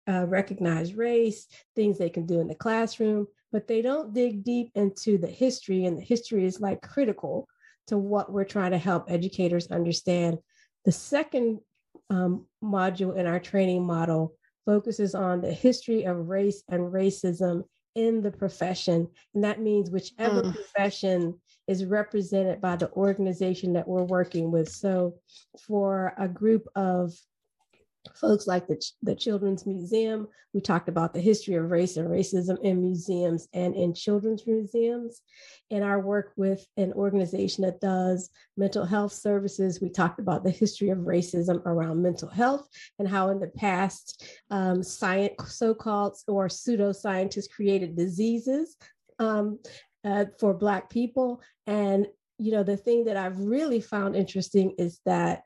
uh, 0.08 0.26
recognize 0.28 0.94
race, 0.94 1.48
things 1.76 1.98
they 1.98 2.10
can 2.10 2.26
do 2.26 2.40
in 2.40 2.48
the 2.48 2.56
classroom, 2.56 3.28
but 3.52 3.68
they 3.68 3.82
don't 3.82 4.14
dig 4.14 4.44
deep 4.44 4.72
into 4.76 5.18
the 5.18 5.28
history. 5.28 5.86
And 5.86 5.98
the 5.98 6.04
history 6.04 6.46
is 6.46 6.62
like 6.62 6.82
critical 6.82 7.48
to 7.88 7.98
what 7.98 8.32
we're 8.32 8.46
trying 8.46 8.72
to 8.72 8.78
help 8.78 9.12
educators 9.12 9.68
understand. 9.68 10.38
The 10.86 10.92
second 10.92 11.60
um, 12.12 12.46
module 12.62 13.16
in 13.16 13.26
our 13.26 13.40
training 13.40 13.84
model 13.86 14.36
focuses 14.66 15.16
on 15.16 15.42
the 15.42 15.52
history 15.52 16.04
of 16.04 16.28
race 16.28 16.62
and 16.70 16.92
racism 16.92 17.64
in 17.96 18.22
the 18.22 18.32
profession. 18.32 19.08
And 19.34 19.44
that 19.44 19.62
means 19.62 19.90
whichever 19.90 20.42
Mm. 20.44 20.54
profession 20.54 21.40
is 21.68 21.86
represented 21.86 22.60
by 22.62 22.76
the 22.76 22.92
organization 22.92 23.74
that 23.74 23.88
we're 23.88 24.04
working 24.04 24.52
with. 24.52 24.70
So 24.70 25.16
for 25.58 26.14
a 26.18 26.28
group 26.28 26.68
of 26.76 27.14
folks 28.16 28.48
like 28.48 28.68
the, 28.68 28.84
the 29.02 29.16
Children's 29.16 29.66
Museum, 29.66 30.28
we 30.54 30.60
talked 30.60 30.90
about 30.90 31.14
the 31.14 31.22
history 31.22 31.56
of 31.56 31.72
race 31.72 31.98
and 31.98 32.10
racism 32.10 32.60
in 32.62 32.82
museums 32.82 33.48
and 33.54 33.74
in 33.76 33.94
children's 33.94 34.46
museums. 34.46 35.22
In 35.70 35.82
our 35.84 36.00
work 36.00 36.34
with 36.36 36.66
an 36.76 36.92
organization 36.94 37.64
that 37.64 37.80
does 37.80 38.30
mental 38.58 38.84
health 38.84 39.14
services, 39.14 39.80
we 39.80 39.90
talked 39.90 40.20
about 40.20 40.44
the 40.44 40.52
history 40.52 40.90
of 40.90 41.00
racism 41.00 41.66
around 41.66 42.02
mental 42.02 42.28
health 42.28 42.68
and 43.00 43.08
how 43.08 43.30
in 43.30 43.40
the 43.40 43.48
past, 43.48 44.26
um, 44.50 44.84
science, 44.84 45.56
so-called 45.56 46.18
or 46.28 46.48
pseudoscientists 46.48 47.50
created 47.50 47.96
diseases 47.96 48.76
um, 49.20 49.60
uh, 50.04 50.26
for 50.40 50.54
Black 50.54 50.90
people. 50.90 51.42
And, 51.68 52.08
you 52.38 52.52
know, 52.52 52.64
the 52.64 52.78
thing 52.78 53.06
that 53.06 53.16
I've 53.16 53.40
really 53.40 53.80
found 53.80 54.16
interesting 54.16 54.74
is 54.78 55.00
that 55.06 55.44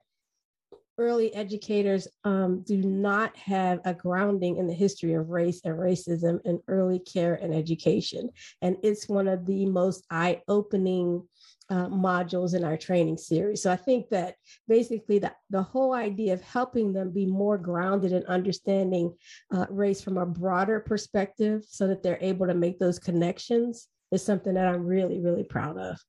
early 0.97 1.33
educators 1.33 2.07
um, 2.23 2.63
do 2.65 2.77
not 2.77 3.35
have 3.37 3.79
a 3.85 3.93
grounding 3.93 4.57
in 4.57 4.67
the 4.67 4.73
history 4.73 5.13
of 5.13 5.29
race 5.29 5.61
and 5.63 5.77
racism 5.77 6.39
in 6.45 6.59
early 6.67 6.99
care 6.99 7.35
and 7.35 7.53
education. 7.53 8.29
And 8.61 8.77
it's 8.83 9.09
one 9.09 9.27
of 9.27 9.45
the 9.45 9.65
most 9.65 10.05
eye 10.09 10.41
opening 10.47 11.27
uh, 11.69 11.87
modules 11.87 12.53
in 12.53 12.63
our 12.63 12.77
training 12.77 13.17
series. 13.17 13.63
So 13.63 13.71
I 13.71 13.75
think 13.75 14.09
that 14.09 14.35
basically 14.67 15.19
the, 15.19 15.33
the 15.49 15.63
whole 15.63 15.93
idea 15.93 16.33
of 16.33 16.41
helping 16.41 16.93
them 16.93 17.11
be 17.11 17.25
more 17.25 17.57
grounded 17.57 18.11
in 18.11 18.23
understanding 18.25 19.13
uh, 19.53 19.65
race 19.69 20.01
from 20.01 20.17
a 20.17 20.25
broader 20.25 20.79
perspective 20.79 21.63
so 21.67 21.87
that 21.87 22.03
they're 22.03 22.19
able 22.21 22.45
to 22.47 22.53
make 22.53 22.77
those 22.77 22.99
connections 22.99 23.87
is 24.11 24.23
something 24.23 24.53
that 24.53 24.67
I'm 24.67 24.85
really, 24.85 25.19
really 25.19 25.43
proud 25.43 25.77
of. 25.77 25.99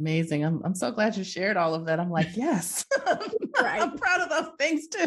Amazing. 0.00 0.44
I'm, 0.46 0.62
I'm 0.64 0.74
so 0.74 0.90
glad 0.90 1.14
you 1.14 1.24
shared 1.24 1.58
all 1.58 1.74
of 1.74 1.84
that. 1.84 2.00
I'm 2.00 2.10
like, 2.10 2.34
yes, 2.34 2.86
Right. 3.60 3.82
I'm 3.82 3.98
proud 3.98 4.22
of 4.22 4.30
those 4.30 4.52
things 4.58 4.88
too. 4.88 5.06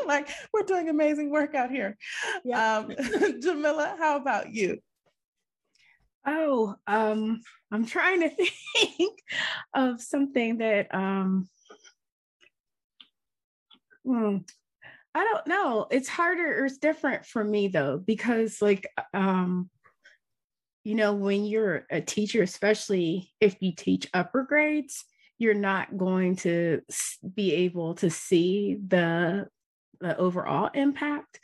like, 0.06 0.28
we're 0.52 0.62
doing 0.62 0.88
amazing 0.88 1.30
work 1.30 1.56
out 1.56 1.72
here. 1.72 1.96
Yeah. 2.44 2.76
Um, 2.78 2.94
Jamila, 3.42 3.96
how 3.98 4.16
about 4.16 4.52
you? 4.52 4.78
Oh, 6.24 6.76
um, 6.86 7.40
I'm 7.72 7.84
trying 7.84 8.20
to 8.20 8.30
think 8.30 9.18
of 9.74 10.00
something 10.00 10.58
that 10.58 10.94
um 10.94 11.48
hmm, 14.04 14.36
I 15.16 15.24
don't 15.24 15.46
know. 15.48 15.88
It's 15.90 16.08
harder 16.08 16.60
or 16.60 16.66
it's 16.66 16.78
different 16.78 17.26
for 17.26 17.42
me 17.42 17.68
though, 17.68 17.98
because 17.98 18.62
like 18.62 18.86
um, 19.12 19.68
you 20.84 20.94
know, 20.94 21.14
when 21.14 21.46
you're 21.46 21.86
a 21.90 22.00
teacher, 22.02 22.42
especially 22.42 23.32
if 23.40 23.56
you 23.60 23.72
teach 23.74 24.08
upper 24.12 24.42
grades, 24.42 25.04
you're 25.38 25.54
not 25.54 25.96
going 25.96 26.36
to 26.36 26.82
be 27.34 27.52
able 27.54 27.94
to 27.96 28.10
see 28.10 28.78
the 28.86 29.48
the 30.00 30.16
overall 30.18 30.70
impact 30.74 31.40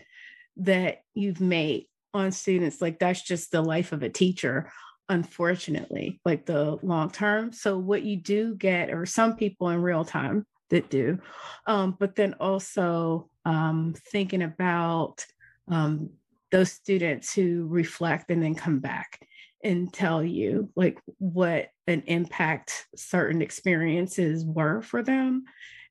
that 0.58 0.98
you've 1.14 1.40
made 1.40 1.86
on 2.12 2.32
students 2.32 2.82
like 2.82 2.98
that's 2.98 3.22
just 3.22 3.52
the 3.52 3.62
life 3.62 3.92
of 3.92 4.02
a 4.02 4.08
teacher 4.08 4.70
unfortunately 5.08 6.20
like 6.24 6.44
the 6.44 6.78
long 6.82 7.10
term. 7.10 7.52
So 7.52 7.78
what 7.78 8.02
you 8.02 8.16
do 8.16 8.54
get 8.54 8.90
or 8.90 9.06
some 9.06 9.36
people 9.36 9.70
in 9.70 9.82
real 9.82 10.04
time 10.04 10.46
that 10.68 10.90
do 10.90 11.18
um, 11.66 11.96
but 11.98 12.14
then 12.14 12.34
also 12.34 13.28
um, 13.44 13.94
thinking 14.10 14.42
about 14.42 15.24
um, 15.68 16.10
those 16.50 16.70
students 16.70 17.32
who 17.32 17.66
reflect 17.68 18.30
and 18.30 18.42
then 18.42 18.54
come 18.54 18.80
back 18.80 19.20
and 19.62 19.92
tell 19.92 20.22
you 20.22 20.70
like 20.74 20.98
what 21.18 21.68
an 21.86 22.02
impact 22.06 22.86
certain 22.96 23.42
experiences 23.42 24.44
were 24.44 24.80
for 24.80 25.02
them 25.02 25.44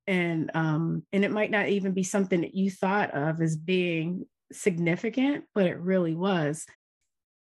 and 0.08 0.50
um 0.56 1.04
and 1.14 1.24
it 1.24 1.32
might 1.32 1.52
not 1.52 1.70
even 1.70 1.92
be 1.92 2.04
something 2.04 2.42
that 2.42 2.56
you 2.56 2.72
thought 2.72 3.12
of 3.12 3.42
as 3.42 3.56
being 3.56 4.26
significant 4.52 5.44
but 5.54 5.68
it 5.68 5.78
really 5.78 6.16
was 6.16 6.66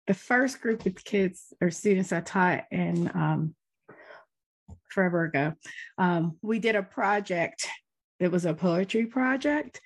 the 0.09 0.13
first 0.15 0.59
group 0.59 0.88
of 0.88 1.03
kids 1.03 1.53
or 1.62 1.69
students 1.69 2.12
I 2.12 2.21
taught 2.21 2.65
in 2.71 3.12
um, 3.13 3.53
forever 4.89 5.25
ago, 5.25 5.53
um, 6.00 6.36
we 6.41 6.57
did 6.57 6.75
a 6.75 6.81
project. 6.81 7.67
It 8.19 8.31
was 8.31 8.45
a 8.45 8.55
poetry 8.55 9.05
project. 9.05 9.79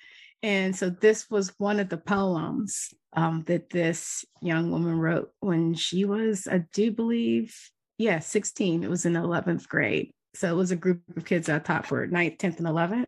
And 0.43 0.75
so 0.75 0.89
this 0.89 1.29
was 1.29 1.53
one 1.57 1.79
of 1.79 1.87
the 1.87 1.97
poems 1.97 2.93
um, 3.13 3.43
that 3.47 3.69
this 3.69 4.25
young 4.41 4.71
woman 4.71 4.99
wrote 4.99 5.31
when 5.39 5.73
she 5.73 6.03
was, 6.03 6.47
I 6.51 6.65
do 6.73 6.91
believe, 6.91 7.55
yeah, 7.97 8.19
16. 8.19 8.83
It 8.83 8.89
was 8.89 9.05
in 9.05 9.13
11th 9.13 9.67
grade. 9.69 10.11
So 10.35 10.49
it 10.49 10.57
was 10.57 10.71
a 10.71 10.75
group 10.75 11.01
of 11.15 11.23
kids 11.23 11.47
I 11.47 11.59
taught 11.59 11.87
for 11.87 12.07
9th, 12.07 12.37
10th, 12.39 12.57
and 12.57 12.67
11th. 12.67 13.05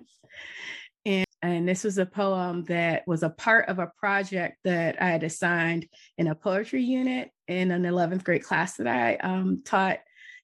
And, 1.06 1.26
and 1.42 1.68
this 1.68 1.84
was 1.84 1.98
a 1.98 2.06
poem 2.06 2.64
that 2.66 3.04
was 3.06 3.22
a 3.22 3.30
part 3.30 3.68
of 3.68 3.80
a 3.80 3.92
project 4.00 4.58
that 4.64 5.02
I 5.02 5.08
had 5.08 5.24
assigned 5.24 5.88
in 6.18 6.28
a 6.28 6.36
poetry 6.36 6.84
unit 6.84 7.32
in 7.50 7.72
an 7.72 7.84
11th 7.84 8.24
grade 8.24 8.44
class 8.44 8.78
that 8.78 8.88
I 8.88 9.16
um, 9.16 9.62
taught 9.66 10.00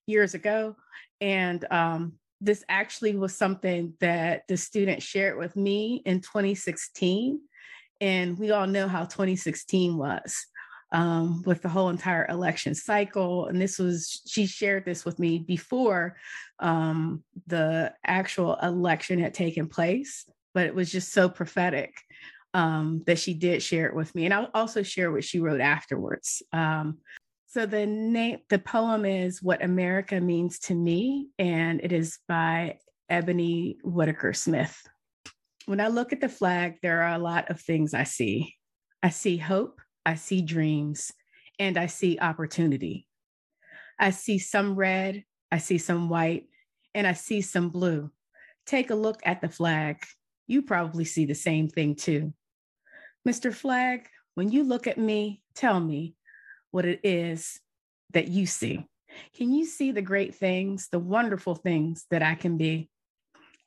years 0.07 0.33
ago. 0.33 0.75
And 1.21 1.63
um, 1.71 2.13
this 2.41 2.63
actually 2.67 3.15
was 3.15 3.35
something 3.37 3.93
that 3.99 4.43
the 4.47 4.57
student 4.57 5.01
shared 5.01 5.37
with 5.37 5.55
me 5.55 6.01
in 6.05 6.19
2016. 6.21 7.39
And 8.01 8.37
we 8.37 8.49
all 8.49 8.65
know 8.65 8.87
how 8.87 9.05
2016 9.05 9.95
was 9.95 10.47
um, 10.91 11.43
with 11.45 11.61
the 11.61 11.69
whole 11.69 11.89
entire 11.89 12.25
election 12.27 12.73
cycle. 12.73 13.45
And 13.45 13.61
this 13.61 13.77
was, 13.77 14.21
she 14.27 14.47
shared 14.47 14.85
this 14.85 15.05
with 15.05 15.19
me 15.19 15.37
before 15.37 16.17
um, 16.59 17.23
the 17.45 17.93
actual 18.05 18.55
election 18.55 19.19
had 19.19 19.35
taken 19.35 19.67
place, 19.67 20.25
but 20.55 20.65
it 20.65 20.73
was 20.73 20.91
just 20.91 21.13
so 21.13 21.29
prophetic 21.29 21.93
um, 22.55 23.03
that 23.05 23.19
she 23.19 23.35
did 23.35 23.61
share 23.61 23.85
it 23.85 23.95
with 23.95 24.13
me. 24.15 24.25
And 24.25 24.33
I'll 24.33 24.49
also 24.53 24.81
share 24.81 25.11
what 25.11 25.23
she 25.23 25.39
wrote 25.39 25.61
afterwards. 25.61 26.41
Um, 26.51 26.97
so 27.51 27.65
the 27.65 27.85
name, 27.85 28.39
the 28.49 28.59
poem 28.59 29.03
is 29.03 29.43
"What 29.43 29.61
America 29.61 30.21
Means 30.21 30.57
to 30.59 30.73
Me," 30.73 31.31
and 31.37 31.81
it 31.83 31.91
is 31.91 32.19
by 32.25 32.77
Ebony 33.09 33.77
Whitaker 33.83 34.31
Smith. 34.31 34.81
When 35.65 35.81
I 35.81 35.89
look 35.89 36.13
at 36.13 36.21
the 36.21 36.29
flag, 36.29 36.77
there 36.81 37.01
are 37.01 37.13
a 37.13 37.19
lot 37.19 37.49
of 37.49 37.59
things 37.59 37.93
I 37.93 38.05
see. 38.05 38.55
I 39.03 39.09
see 39.09 39.35
hope, 39.35 39.81
I 40.05 40.15
see 40.15 40.41
dreams, 40.41 41.11
and 41.59 41.77
I 41.77 41.87
see 41.87 42.17
opportunity. 42.17 43.05
I 43.99 44.11
see 44.11 44.39
some 44.39 44.77
red, 44.77 45.25
I 45.51 45.57
see 45.57 45.77
some 45.77 46.07
white, 46.07 46.45
and 46.95 47.05
I 47.05 47.13
see 47.13 47.41
some 47.41 47.67
blue. 47.67 48.11
Take 48.65 48.91
a 48.91 48.95
look 48.95 49.19
at 49.25 49.41
the 49.41 49.49
flag. 49.49 49.97
You 50.47 50.61
probably 50.61 51.03
see 51.03 51.25
the 51.25 51.35
same 51.35 51.67
thing 51.67 51.95
too. 51.95 52.33
Mr. 53.27 53.53
Flag, 53.53 54.07
when 54.35 54.49
you 54.49 54.63
look 54.63 54.87
at 54.87 54.97
me, 54.97 55.43
tell 55.53 55.81
me, 55.81 56.15
what 56.71 56.85
it 56.85 57.01
is 57.03 57.59
that 58.11 58.27
you 58.27 58.45
see. 58.45 58.85
Can 59.35 59.53
you 59.53 59.65
see 59.65 59.91
the 59.91 60.01
great 60.01 60.35
things, 60.35 60.87
the 60.91 60.99
wonderful 60.99 61.55
things 61.55 62.05
that 62.11 62.23
I 62.23 62.35
can 62.35 62.57
be? 62.57 62.89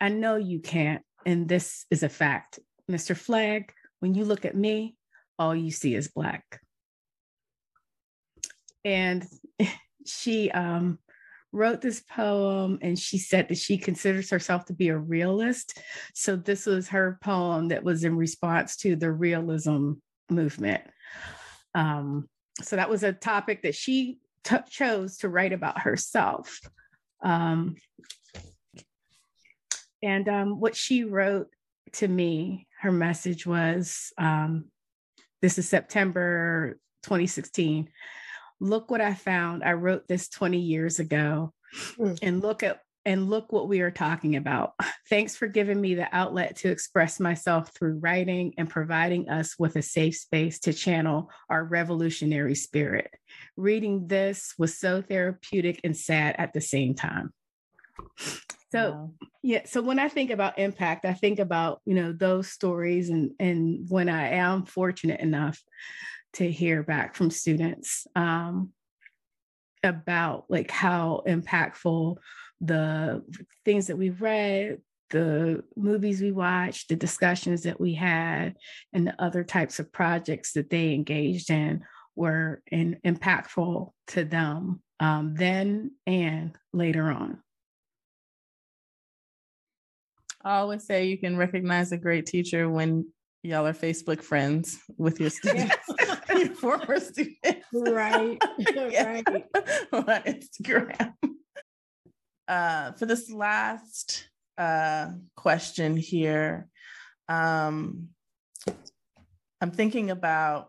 I 0.00 0.08
know 0.08 0.36
you 0.36 0.60
can't, 0.60 1.02
and 1.24 1.48
this 1.48 1.86
is 1.90 2.02
a 2.02 2.08
fact. 2.08 2.58
Mr. 2.90 3.16
Flag, 3.16 3.72
when 4.00 4.14
you 4.14 4.24
look 4.24 4.44
at 4.44 4.56
me, 4.56 4.96
all 5.38 5.54
you 5.54 5.70
see 5.70 5.94
is 5.94 6.08
black. 6.08 6.60
And 8.84 9.26
she 10.06 10.50
um, 10.50 10.98
wrote 11.52 11.80
this 11.80 12.02
poem 12.10 12.78
and 12.82 12.98
she 12.98 13.16
said 13.16 13.48
that 13.48 13.58
she 13.58 13.78
considers 13.78 14.28
herself 14.30 14.66
to 14.66 14.74
be 14.74 14.88
a 14.88 14.98
realist. 14.98 15.78
So 16.12 16.36
this 16.36 16.66
was 16.66 16.88
her 16.88 17.18
poem 17.22 17.68
that 17.68 17.84
was 17.84 18.04
in 18.04 18.16
response 18.16 18.76
to 18.78 18.96
the 18.96 19.10
realism 19.10 19.92
movement. 20.28 20.82
Um, 21.74 22.28
so 22.62 22.76
that 22.76 22.90
was 22.90 23.02
a 23.02 23.12
topic 23.12 23.62
that 23.62 23.74
she 23.74 24.18
t- 24.44 24.56
chose 24.68 25.18
to 25.18 25.28
write 25.28 25.52
about 25.52 25.80
herself. 25.82 26.60
Um, 27.22 27.76
and 30.02 30.28
um, 30.28 30.60
what 30.60 30.76
she 30.76 31.04
wrote 31.04 31.48
to 31.94 32.08
me, 32.08 32.66
her 32.80 32.92
message 32.92 33.46
was 33.46 34.12
um, 34.18 34.66
this 35.40 35.58
is 35.58 35.68
September 35.68 36.78
2016. 37.02 37.88
Look 38.60 38.90
what 38.90 39.00
I 39.00 39.14
found. 39.14 39.64
I 39.64 39.72
wrote 39.72 40.06
this 40.08 40.28
20 40.28 40.58
years 40.58 41.00
ago. 41.00 41.52
Mm. 41.98 42.18
And 42.22 42.40
look 42.40 42.62
at 42.62 42.80
and 43.06 43.28
look 43.28 43.52
what 43.52 43.68
we 43.68 43.80
are 43.80 43.90
talking 43.90 44.36
about. 44.36 44.74
Thanks 45.08 45.36
for 45.36 45.46
giving 45.46 45.80
me 45.80 45.94
the 45.94 46.14
outlet 46.14 46.56
to 46.56 46.70
express 46.70 47.20
myself 47.20 47.74
through 47.74 47.98
writing 47.98 48.54
and 48.58 48.68
providing 48.68 49.28
us 49.28 49.58
with 49.58 49.76
a 49.76 49.82
safe 49.82 50.16
space 50.16 50.58
to 50.60 50.72
channel 50.72 51.30
our 51.48 51.64
revolutionary 51.64 52.54
spirit. 52.54 53.10
Reading 53.56 54.06
this 54.06 54.54
was 54.58 54.78
so 54.78 55.02
therapeutic 55.02 55.80
and 55.84 55.96
sad 55.96 56.36
at 56.38 56.52
the 56.52 56.60
same 56.60 56.94
time. 56.94 57.32
So 58.72 58.90
wow. 58.90 59.10
yeah, 59.40 59.60
so 59.66 59.80
when 59.82 60.00
I 60.00 60.08
think 60.08 60.30
about 60.30 60.58
impact, 60.58 61.04
I 61.04 61.14
think 61.14 61.38
about, 61.38 61.80
you 61.84 61.94
know, 61.94 62.12
those 62.12 62.48
stories 62.48 63.08
and 63.08 63.30
and 63.38 63.88
when 63.88 64.08
I 64.08 64.30
am 64.30 64.64
fortunate 64.64 65.20
enough 65.20 65.62
to 66.32 66.50
hear 66.50 66.82
back 66.82 67.14
from 67.14 67.30
students 67.30 68.04
um, 68.16 68.70
about 69.84 70.46
like 70.48 70.70
how 70.70 71.22
impactful 71.26 72.16
the 72.60 73.22
things 73.64 73.86
that 73.88 73.98
we've 73.98 74.20
read, 74.20 74.78
the 75.10 75.62
movies 75.76 76.20
we 76.20 76.32
watched, 76.32 76.88
the 76.88 76.96
discussions 76.96 77.62
that 77.62 77.80
we 77.80 77.94
had, 77.94 78.54
and 78.92 79.06
the 79.06 79.22
other 79.22 79.44
types 79.44 79.78
of 79.78 79.92
projects 79.92 80.52
that 80.52 80.70
they 80.70 80.92
engaged 80.92 81.50
in 81.50 81.84
were 82.16 82.62
in, 82.70 82.98
impactful 83.04 83.90
to 84.08 84.24
them 84.24 84.80
um, 85.00 85.34
then 85.34 85.92
and 86.06 86.56
later 86.72 87.10
on. 87.10 87.38
I 90.44 90.56
always 90.56 90.84
say 90.84 91.06
you 91.06 91.18
can 91.18 91.36
recognize 91.36 91.92
a 91.92 91.96
great 91.96 92.26
teacher 92.26 92.68
when 92.68 93.06
y'all 93.42 93.66
are 93.66 93.72
Facebook 93.72 94.22
friends 94.22 94.78
with 94.98 95.18
your 95.18 95.30
students, 95.30 95.74
your 96.28 96.48
former 96.48 97.00
students. 97.00 97.66
Right. 97.72 98.38
right. 98.76 99.24
On 99.92 100.04
Instagram 100.04 101.14
uh, 102.48 102.92
for 102.92 103.06
this 103.06 103.30
last 103.30 104.28
uh, 104.58 105.10
question 105.36 105.96
here, 105.96 106.68
um, 107.28 108.08
I'm 109.60 109.70
thinking 109.70 110.10
about 110.10 110.68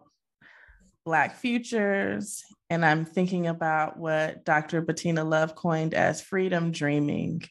Black 1.05 1.35
futures, 1.35 2.43
and 2.69 2.83
I'm 2.83 3.05
thinking 3.05 3.47
about 3.47 3.97
what 3.97 4.43
Dr. 4.43 4.81
Bettina 4.81 5.23
Love 5.23 5.53
coined 5.53 5.93
as 5.93 6.21
freedom 6.21 6.71
dreaming. 6.71 7.43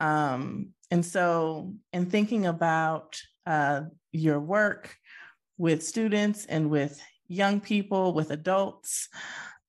Um, 0.00 0.70
and 0.90 1.06
so, 1.06 1.74
in 1.92 2.06
thinking 2.06 2.46
about 2.46 3.18
uh, 3.46 3.82
your 4.10 4.40
work 4.40 4.94
with 5.56 5.82
students 5.84 6.44
and 6.44 6.68
with 6.68 7.00
young 7.28 7.60
people, 7.60 8.12
with 8.12 8.30
adults, 8.30 9.08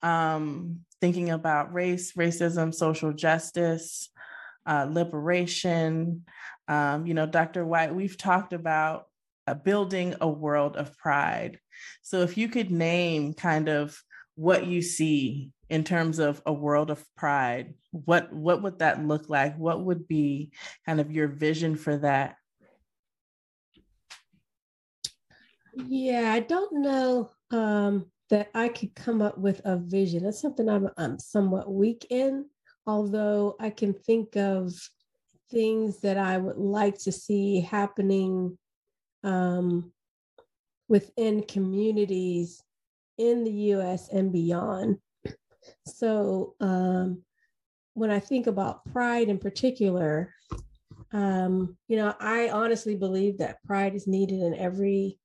um, 0.02 0.80
thinking 1.04 1.32
about 1.32 1.74
race, 1.74 2.14
racism, 2.14 2.74
social 2.74 3.12
justice, 3.12 4.08
uh, 4.66 4.88
liberation. 4.90 6.24
Um, 6.70 7.06
you 7.06 7.14
know, 7.14 7.26
Dr. 7.26 7.66
White, 7.66 7.94
we've 7.94 8.18
talked 8.18 8.54
about 8.54 9.08
uh, 9.46 9.54
building 9.54 10.16
a 10.22 10.30
world 10.30 10.78
of 10.78 10.98
pride. 10.98 11.60
So 12.04 12.22
if 12.22 12.38
you 12.38 12.48
could 12.48 12.72
name 12.72 13.34
kind 13.34 13.68
of 13.68 14.02
what 14.36 14.66
you 14.66 14.82
see 14.82 15.52
in 15.70 15.84
terms 15.84 16.20
of 16.20 16.42
a 16.46 16.54
world 16.54 16.90
of 16.90 17.04
pride, 17.18 17.74
what 17.92 18.32
what 18.32 18.64
would 18.64 18.80
that 18.80 19.06
look 19.06 19.28
like? 19.28 19.58
What 19.58 19.84
would 19.84 20.08
be 20.08 20.54
kind 20.86 21.02
of 21.02 21.12
your 21.12 21.28
vision 21.28 21.76
for 21.76 21.98
that? 21.98 22.38
Yeah, 25.76 26.32
I 26.32 26.40
don't 26.40 26.82
know. 26.82 27.30
Um, 27.52 28.06
that 28.34 28.50
I 28.56 28.68
could 28.68 28.96
come 28.96 29.22
up 29.22 29.38
with 29.38 29.62
a 29.64 29.78
vision. 29.78 30.24
That's 30.24 30.42
something 30.42 30.68
I'm, 30.68 30.90
I'm 30.98 31.20
somewhat 31.20 31.72
weak 31.72 32.08
in, 32.10 32.48
although 32.88 33.56
I 33.60 33.70
can 33.70 33.94
think 33.94 34.36
of 34.36 34.74
things 35.52 36.00
that 36.00 36.18
I 36.18 36.40
would 36.40 36.58
like 36.58 36.98
to 37.02 37.12
see 37.12 37.60
happening 37.60 38.58
um, 39.24 39.92
within 40.88 41.44
communities 41.44 42.64
in 43.20 43.44
the 43.44 43.52
US 43.76 44.10
and 44.10 44.34
beyond. 44.34 44.98
So, 45.86 46.56
um, 46.60 47.22
when 47.94 48.10
I 48.10 48.18
think 48.18 48.48
about 48.48 48.84
pride 48.86 49.30
in 49.30 49.38
particular, 49.38 50.34
um, 51.12 51.78
you 51.88 51.98
know, 51.98 52.16
I 52.20 52.50
honestly 52.50 52.96
believe 52.96 53.38
that 53.38 53.62
pride 53.64 53.94
is 53.94 54.08
needed 54.08 54.40
in 54.40 54.56
every 54.56 55.20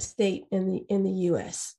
state 0.00 0.46
in 0.50 0.66
the 0.66 0.84
in 0.88 1.04
the 1.04 1.30
US. 1.30 1.76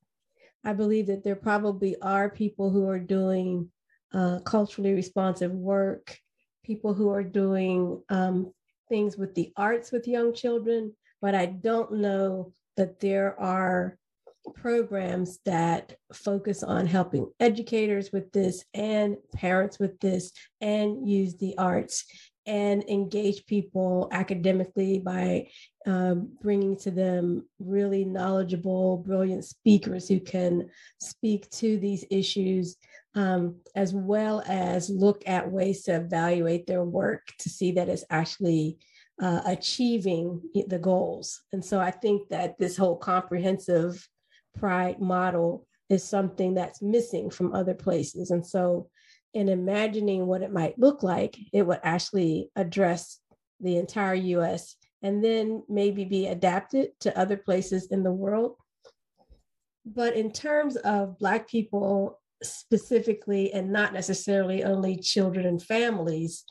I 0.63 0.73
believe 0.73 1.07
that 1.07 1.23
there 1.23 1.35
probably 1.35 1.95
are 2.01 2.29
people 2.29 2.69
who 2.69 2.87
are 2.89 2.99
doing 2.99 3.69
uh, 4.13 4.39
culturally 4.39 4.93
responsive 4.93 5.51
work, 5.51 6.17
people 6.63 6.93
who 6.93 7.09
are 7.09 7.23
doing 7.23 8.01
um, 8.09 8.51
things 8.89 9.17
with 9.17 9.35
the 9.35 9.51
arts 9.57 9.91
with 9.91 10.07
young 10.07 10.33
children, 10.33 10.93
but 11.21 11.35
I 11.35 11.47
don't 11.47 11.93
know 11.93 12.53
that 12.77 12.99
there 12.99 13.39
are 13.39 13.97
programs 14.55 15.39
that 15.45 15.95
focus 16.13 16.63
on 16.63 16.85
helping 16.85 17.31
educators 17.39 18.11
with 18.11 18.31
this 18.31 18.65
and 18.73 19.15
parents 19.33 19.79
with 19.79 19.99
this 19.99 20.31
and 20.59 21.07
use 21.07 21.37
the 21.37 21.57
arts 21.57 22.05
and 22.45 22.83
engage 22.89 23.45
people 23.45 24.09
academically 24.11 24.99
by 24.99 25.47
um, 25.85 26.29
bringing 26.41 26.77
to 26.77 26.91
them 26.91 27.47
really 27.59 28.05
knowledgeable, 28.05 28.97
brilliant 28.97 29.45
speakers 29.45 30.07
who 30.07 30.19
can 30.19 30.69
speak 30.99 31.49
to 31.51 31.77
these 31.77 32.05
issues, 32.09 32.77
um, 33.15 33.55
as 33.75 33.93
well 33.93 34.43
as 34.47 34.89
look 34.89 35.23
at 35.25 35.51
ways 35.51 35.83
to 35.83 35.95
evaluate 35.95 36.67
their 36.67 36.83
work 36.83 37.21
to 37.39 37.49
see 37.49 37.71
that 37.73 37.89
it's 37.89 38.05
actually 38.09 38.77
uh, 39.21 39.41
achieving 39.45 40.41
the 40.67 40.79
goals. 40.79 41.41
And 41.53 41.63
so 41.63 41.79
I 41.79 41.91
think 41.91 42.29
that 42.29 42.57
this 42.57 42.75
whole 42.75 42.97
comprehensive 42.97 44.07
pride 44.57 44.99
model 44.99 45.67
is 45.89 46.03
something 46.03 46.53
that's 46.53 46.81
missing 46.81 47.29
from 47.29 47.53
other 47.53 47.73
places. 47.73 48.31
And 48.31 48.45
so 48.45 48.89
in 49.33 49.49
imagining 49.49 50.27
what 50.27 50.41
it 50.41 50.51
might 50.51 50.77
look 50.77 51.03
like, 51.03 51.37
it 51.51 51.63
would 51.63 51.79
actually 51.83 52.51
address 52.55 53.19
the 53.59 53.77
entire 53.77 54.13
US 54.13 54.75
and 55.01 55.23
then 55.23 55.63
maybe 55.67 56.05
be 56.05 56.27
adapted 56.27 56.91
to 57.01 57.17
other 57.17 57.37
places 57.37 57.87
in 57.87 58.03
the 58.03 58.11
world. 58.11 58.55
But 59.85 60.15
in 60.15 60.31
terms 60.31 60.77
of 60.77 61.19
Black 61.19 61.49
people 61.49 62.19
specifically, 62.41 63.53
and 63.53 63.71
not 63.71 63.93
necessarily 63.93 64.63
only 64.63 64.97
children 64.97 65.45
and 65.45 65.61
families, 65.61 66.43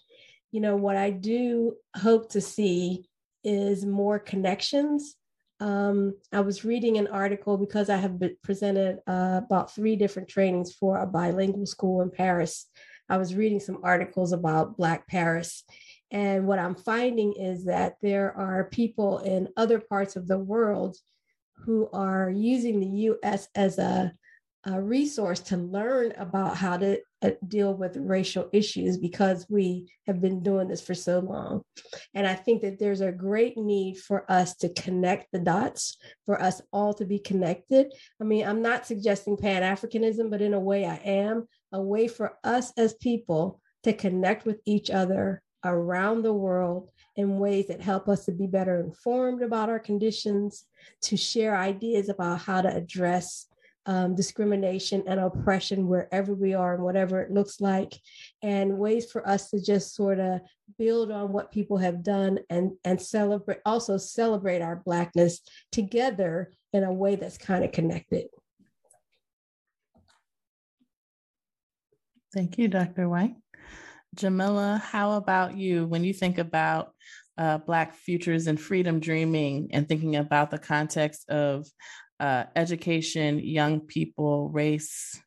you 0.50 0.60
know, 0.60 0.76
what 0.76 0.96
I 0.96 1.10
do 1.10 1.76
hope 1.96 2.30
to 2.30 2.40
see 2.40 3.04
is 3.44 3.84
more 3.84 4.18
connections. 4.18 5.16
Um, 5.62 6.16
I 6.32 6.40
was 6.40 6.64
reading 6.64 6.98
an 6.98 7.06
article 7.06 7.56
because 7.56 7.88
I 7.88 7.96
have 7.96 8.20
presented 8.42 8.98
uh, 9.06 9.42
about 9.44 9.72
three 9.72 9.94
different 9.94 10.28
trainings 10.28 10.74
for 10.74 10.98
a 10.98 11.06
bilingual 11.06 11.66
school 11.66 12.02
in 12.02 12.10
Paris. 12.10 12.66
I 13.08 13.16
was 13.16 13.36
reading 13.36 13.60
some 13.60 13.78
articles 13.84 14.32
about 14.32 14.76
Black 14.76 15.06
Paris. 15.06 15.62
And 16.10 16.48
what 16.48 16.58
I'm 16.58 16.74
finding 16.74 17.34
is 17.34 17.66
that 17.66 17.94
there 18.02 18.36
are 18.36 18.70
people 18.72 19.18
in 19.18 19.50
other 19.56 19.78
parts 19.78 20.16
of 20.16 20.26
the 20.26 20.38
world 20.38 20.96
who 21.58 21.88
are 21.92 22.28
using 22.28 22.80
the 22.80 23.12
US 23.12 23.46
as 23.54 23.78
a 23.78 24.12
a 24.64 24.80
resource 24.80 25.40
to 25.40 25.56
learn 25.56 26.12
about 26.16 26.56
how 26.56 26.76
to 26.76 26.98
uh, 27.22 27.30
deal 27.48 27.74
with 27.74 27.96
racial 27.96 28.48
issues 28.52 28.96
because 28.96 29.46
we 29.48 29.90
have 30.06 30.20
been 30.20 30.42
doing 30.42 30.68
this 30.68 30.80
for 30.80 30.94
so 30.94 31.18
long. 31.18 31.62
And 32.14 32.26
I 32.26 32.34
think 32.34 32.62
that 32.62 32.78
there's 32.78 33.00
a 33.00 33.10
great 33.10 33.56
need 33.56 33.98
for 33.98 34.30
us 34.30 34.54
to 34.56 34.68
connect 34.68 35.32
the 35.32 35.40
dots, 35.40 35.96
for 36.26 36.40
us 36.40 36.62
all 36.72 36.94
to 36.94 37.04
be 37.04 37.18
connected. 37.18 37.92
I 38.20 38.24
mean, 38.24 38.46
I'm 38.46 38.62
not 38.62 38.86
suggesting 38.86 39.36
Pan 39.36 39.62
Africanism, 39.62 40.30
but 40.30 40.42
in 40.42 40.54
a 40.54 40.60
way 40.60 40.86
I 40.86 40.96
am, 40.96 41.48
a 41.72 41.82
way 41.82 42.06
for 42.06 42.38
us 42.44 42.72
as 42.76 42.94
people 42.94 43.60
to 43.82 43.92
connect 43.92 44.46
with 44.46 44.60
each 44.64 44.90
other 44.90 45.42
around 45.64 46.22
the 46.22 46.32
world 46.32 46.88
in 47.16 47.38
ways 47.38 47.66
that 47.66 47.80
help 47.80 48.08
us 48.08 48.24
to 48.24 48.32
be 48.32 48.46
better 48.46 48.80
informed 48.80 49.42
about 49.42 49.68
our 49.68 49.78
conditions, 49.78 50.64
to 51.02 51.16
share 51.16 51.56
ideas 51.56 52.08
about 52.08 52.40
how 52.40 52.62
to 52.62 52.74
address 52.74 53.46
um, 53.86 54.14
discrimination 54.14 55.02
and 55.06 55.18
oppression 55.18 55.88
wherever 55.88 56.34
we 56.34 56.54
are 56.54 56.74
and 56.74 56.82
whatever 56.82 57.20
it 57.20 57.32
looks 57.32 57.60
like, 57.60 57.92
and 58.42 58.78
ways 58.78 59.10
for 59.10 59.26
us 59.28 59.50
to 59.50 59.62
just 59.62 59.94
sort 59.94 60.20
of 60.20 60.40
build 60.78 61.10
on 61.10 61.32
what 61.32 61.52
people 61.52 61.76
have 61.78 62.02
done 62.02 62.38
and 62.48 62.72
and 62.84 63.00
celebrate 63.00 63.58
also 63.66 63.98
celebrate 63.98 64.62
our 64.62 64.76
blackness 64.76 65.40
together 65.70 66.50
in 66.72 66.84
a 66.84 66.92
way 66.92 67.16
that's 67.16 67.36
kind 67.36 67.64
of 67.64 67.72
connected. 67.72 68.26
Thank 72.32 72.56
you, 72.56 72.68
Dr. 72.68 73.08
White. 73.08 73.34
Jamila, 74.14 74.82
how 74.82 75.12
about 75.12 75.56
you 75.56 75.86
when 75.86 76.04
you 76.04 76.14
think 76.14 76.38
about 76.38 76.92
uh, 77.38 77.58
Black 77.58 77.94
futures 77.94 78.46
and 78.46 78.60
freedom 78.60 79.00
dreaming 79.00 79.70
and 79.72 79.88
thinking 79.88 80.16
about 80.16 80.50
the 80.50 80.58
context 80.58 81.28
of 81.28 81.66
uh, 82.20 82.44
education, 82.54 83.38
young 83.38 83.80
people, 83.80 84.48
race, 84.50 85.20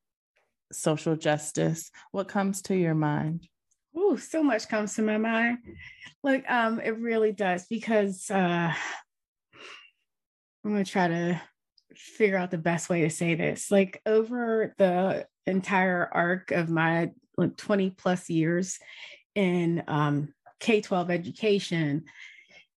social 0.71 1.15
justice. 1.15 1.91
What 2.11 2.27
comes 2.27 2.61
to 2.63 2.75
your 2.75 2.95
mind? 2.95 3.47
Oh, 3.95 4.17
so 4.17 4.43
much 4.43 4.67
comes 4.67 4.95
to 4.95 5.01
my 5.01 5.17
mind. 5.17 5.59
Look, 6.23 6.49
um, 6.49 6.79
it 6.79 6.97
really 6.97 7.31
does 7.31 7.65
because 7.67 8.29
uh, 8.29 8.73
I'm 10.63 10.71
going 10.71 10.83
to 10.83 10.91
try 10.91 11.07
to 11.07 11.41
figure 11.95 12.37
out 12.37 12.51
the 12.51 12.57
best 12.57 12.89
way 12.89 13.01
to 13.01 13.09
say 13.09 13.35
this. 13.35 13.71
Like 13.71 14.01
over 14.05 14.73
the 14.77 15.27
entire 15.45 16.09
arc 16.11 16.51
of 16.51 16.69
my 16.69 17.11
like 17.37 17.55
20 17.57 17.91
plus 17.91 18.29
years 18.29 18.79
in 19.35 19.83
um, 19.87 20.33
K 20.59 20.81
12 20.81 21.11
education, 21.11 22.05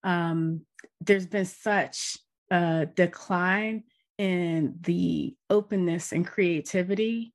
um, 0.04 0.62
there's 1.02 1.28
been 1.28 1.46
such 1.46 2.18
a 2.52 2.88
decline 2.94 3.84
and 4.18 4.76
the 4.82 5.36
openness 5.50 6.12
and 6.12 6.26
creativity 6.26 7.34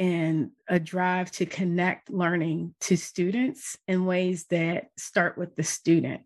and 0.00 0.50
a 0.68 0.80
drive 0.80 1.30
to 1.30 1.46
connect 1.46 2.10
learning 2.10 2.74
to 2.80 2.96
students 2.96 3.76
in 3.86 4.06
ways 4.06 4.44
that 4.50 4.88
start 4.98 5.38
with 5.38 5.54
the 5.54 5.62
student 5.62 6.22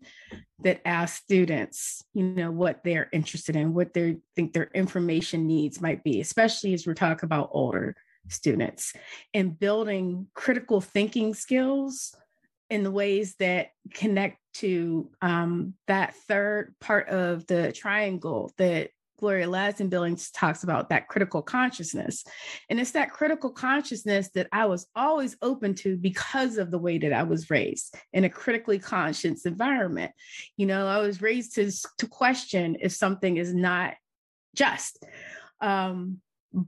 that 0.63 0.81
ask 0.85 1.21
students 1.21 2.03
you 2.13 2.23
know 2.23 2.49
what 2.49 2.83
they're 2.83 3.09
interested 3.13 3.55
in 3.55 3.73
what 3.73 3.93
they 3.93 4.17
think 4.35 4.53
their 4.53 4.71
information 4.73 5.45
needs 5.45 5.79
might 5.79 6.03
be 6.03 6.19
especially 6.19 6.73
as 6.73 6.87
we're 6.87 6.95
talking 6.95 7.27
about 7.27 7.49
older 7.51 7.95
students 8.27 8.93
and 9.33 9.59
building 9.59 10.27
critical 10.33 10.81
thinking 10.81 11.33
skills 11.33 12.15
in 12.69 12.83
the 12.83 12.91
ways 12.91 13.35
that 13.39 13.69
connect 13.93 14.37
to 14.53 15.09
um, 15.21 15.73
that 15.87 16.15
third 16.27 16.75
part 16.79 17.09
of 17.09 17.45
the 17.47 17.71
triangle 17.71 18.51
that 18.57 18.89
Gloria 19.19 19.47
Ladson 19.47 19.89
Billings 19.89 20.31
talks 20.31 20.63
about 20.63 20.89
that 20.89 21.07
critical 21.07 21.41
consciousness. 21.41 22.23
And 22.69 22.79
it's 22.79 22.91
that 22.91 23.11
critical 23.11 23.49
consciousness 23.49 24.29
that 24.35 24.47
I 24.51 24.65
was 24.65 24.87
always 24.95 25.35
open 25.41 25.75
to 25.75 25.97
because 25.97 26.57
of 26.57 26.71
the 26.71 26.79
way 26.79 26.97
that 26.99 27.13
I 27.13 27.23
was 27.23 27.49
raised 27.49 27.95
in 28.13 28.23
a 28.23 28.29
critically 28.29 28.79
conscious 28.79 29.45
environment. 29.45 30.11
You 30.57 30.65
know, 30.65 30.87
I 30.87 30.99
was 30.99 31.21
raised 31.21 31.55
to, 31.55 31.71
to 31.97 32.07
question 32.07 32.77
if 32.79 32.93
something 32.93 33.37
is 33.37 33.53
not 33.53 33.95
just. 34.55 35.05
Um, 35.61 36.21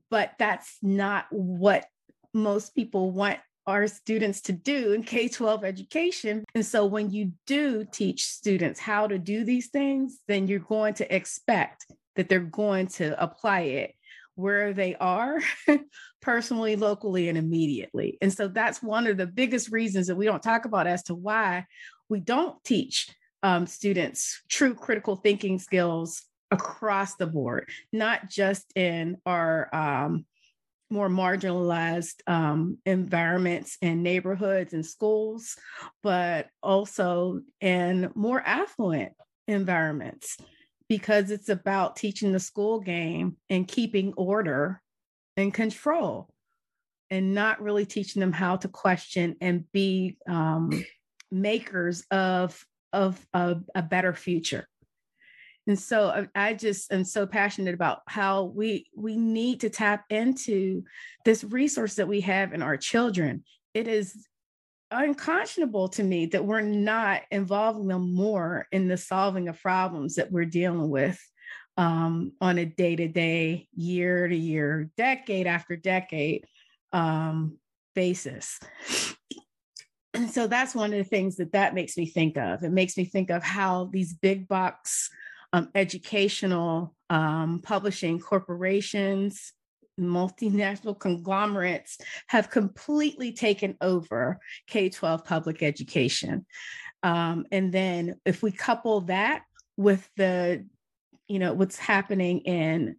but 0.09 0.33
that's 0.37 0.77
not 0.81 1.25
what 1.31 1.85
most 2.33 2.75
people 2.75 3.11
want 3.11 3.39
our 3.67 3.87
students 3.87 4.41
to 4.41 4.53
do 4.53 4.93
in 4.93 5.03
K 5.03 5.27
12 5.27 5.63
education. 5.63 6.43
And 6.55 6.65
so 6.65 6.85
when 6.85 7.11
you 7.11 7.33
do 7.45 7.85
teach 7.89 8.25
students 8.25 8.79
how 8.79 9.07
to 9.07 9.17
do 9.17 9.43
these 9.43 9.67
things, 9.67 10.19
then 10.27 10.47
you're 10.47 10.59
going 10.59 10.95
to 10.95 11.15
expect 11.15 11.85
that 12.15 12.29
they're 12.29 12.39
going 12.39 12.87
to 12.87 13.21
apply 13.21 13.61
it 13.61 13.95
where 14.35 14.73
they 14.73 14.95
are 14.95 15.39
personally, 16.21 16.75
locally, 16.75 17.29
and 17.29 17.37
immediately. 17.37 18.17
And 18.21 18.31
so 18.31 18.47
that's 18.47 18.81
one 18.81 19.07
of 19.07 19.17
the 19.17 19.27
biggest 19.27 19.71
reasons 19.71 20.07
that 20.07 20.15
we 20.15 20.25
don't 20.25 20.43
talk 20.43 20.65
about 20.65 20.87
as 20.87 21.03
to 21.03 21.15
why 21.15 21.65
we 22.09 22.19
don't 22.19 22.61
teach 22.63 23.09
um, 23.43 23.65
students 23.65 24.41
true 24.49 24.73
critical 24.73 25.15
thinking 25.15 25.59
skills 25.59 26.23
across 26.49 27.15
the 27.15 27.27
board, 27.27 27.69
not 27.91 28.29
just 28.29 28.71
in 28.75 29.17
our 29.25 29.73
um, 29.73 30.25
more 30.89 31.09
marginalized 31.09 32.15
um, 32.27 32.77
environments 32.85 33.77
and 33.81 34.03
neighborhoods 34.03 34.73
and 34.73 34.85
schools, 34.85 35.55
but 36.03 36.47
also 36.61 37.39
in 37.61 38.11
more 38.13 38.41
affluent 38.41 39.13
environments 39.47 40.37
because 40.91 41.31
it's 41.31 41.47
about 41.47 41.95
teaching 41.95 42.33
the 42.33 42.39
school 42.39 42.81
game 42.81 43.37
and 43.49 43.65
keeping 43.65 44.11
order 44.17 44.81
and 45.37 45.53
control 45.53 46.27
and 47.09 47.33
not 47.33 47.61
really 47.61 47.85
teaching 47.85 48.19
them 48.19 48.33
how 48.33 48.57
to 48.57 48.67
question 48.67 49.37
and 49.39 49.71
be 49.71 50.17
um, 50.27 50.83
makers 51.31 52.03
of 52.11 52.61
of 52.91 53.25
a, 53.33 53.55
a 53.73 53.81
better 53.81 54.13
future. 54.13 54.67
And 55.65 55.79
so 55.79 56.27
I 56.35 56.55
just 56.55 56.91
am 56.91 57.05
so 57.05 57.25
passionate 57.25 57.73
about 57.73 57.99
how 58.09 58.51
we 58.53 58.87
we 58.93 59.15
need 59.15 59.61
to 59.61 59.69
tap 59.69 60.03
into 60.09 60.83
this 61.23 61.41
resource 61.45 61.95
that 61.95 62.09
we 62.09 62.19
have 62.19 62.51
in 62.51 62.61
our 62.61 62.75
children. 62.75 63.45
It 63.73 63.87
is 63.87 64.27
unconscionable 64.91 65.87
to 65.89 66.03
me 66.03 66.27
that 66.27 66.45
we're 66.45 66.61
not 66.61 67.21
involving 67.31 67.87
them 67.87 68.13
more 68.13 68.67
in 68.71 68.87
the 68.87 68.97
solving 68.97 69.47
of 69.47 69.61
problems 69.61 70.15
that 70.15 70.31
we're 70.31 70.45
dealing 70.45 70.89
with 70.89 71.19
um, 71.77 72.33
on 72.41 72.57
a 72.57 72.65
day 72.65 72.95
to 72.95 73.07
day, 73.07 73.67
year 73.73 74.27
to 74.27 74.35
year, 74.35 74.89
decade 74.97 75.47
after 75.47 75.75
decade 75.75 76.45
um, 76.93 77.57
basis. 77.95 78.59
And 80.13 80.29
so 80.29 80.47
that's 80.47 80.75
one 80.75 80.91
of 80.91 80.97
the 80.97 81.05
things 81.05 81.37
that 81.37 81.53
that 81.53 81.73
makes 81.73 81.97
me 81.97 82.05
think 82.05 82.37
of. 82.37 82.63
It 82.63 82.71
makes 82.71 82.97
me 82.97 83.05
think 83.05 83.29
of 83.29 83.43
how 83.43 83.89
these 83.91 84.13
big 84.13 84.47
box 84.47 85.09
um, 85.53 85.69
educational 85.73 86.93
um, 87.09 87.61
publishing 87.63 88.19
corporations, 88.19 89.53
multinational 89.99 90.97
conglomerates 90.97 91.97
have 92.27 92.49
completely 92.49 93.33
taken 93.33 93.77
over 93.81 94.39
K 94.67 94.89
12 94.89 95.23
public 95.25 95.63
education. 95.63 96.45
Um, 97.03 97.45
and 97.51 97.71
then 97.71 98.15
if 98.25 98.43
we 98.43 98.51
couple 98.51 99.01
that 99.01 99.43
with 99.77 100.07
the, 100.17 100.65
you 101.27 101.39
know, 101.39 101.53
what's 101.53 101.77
happening 101.77 102.39
in 102.41 102.95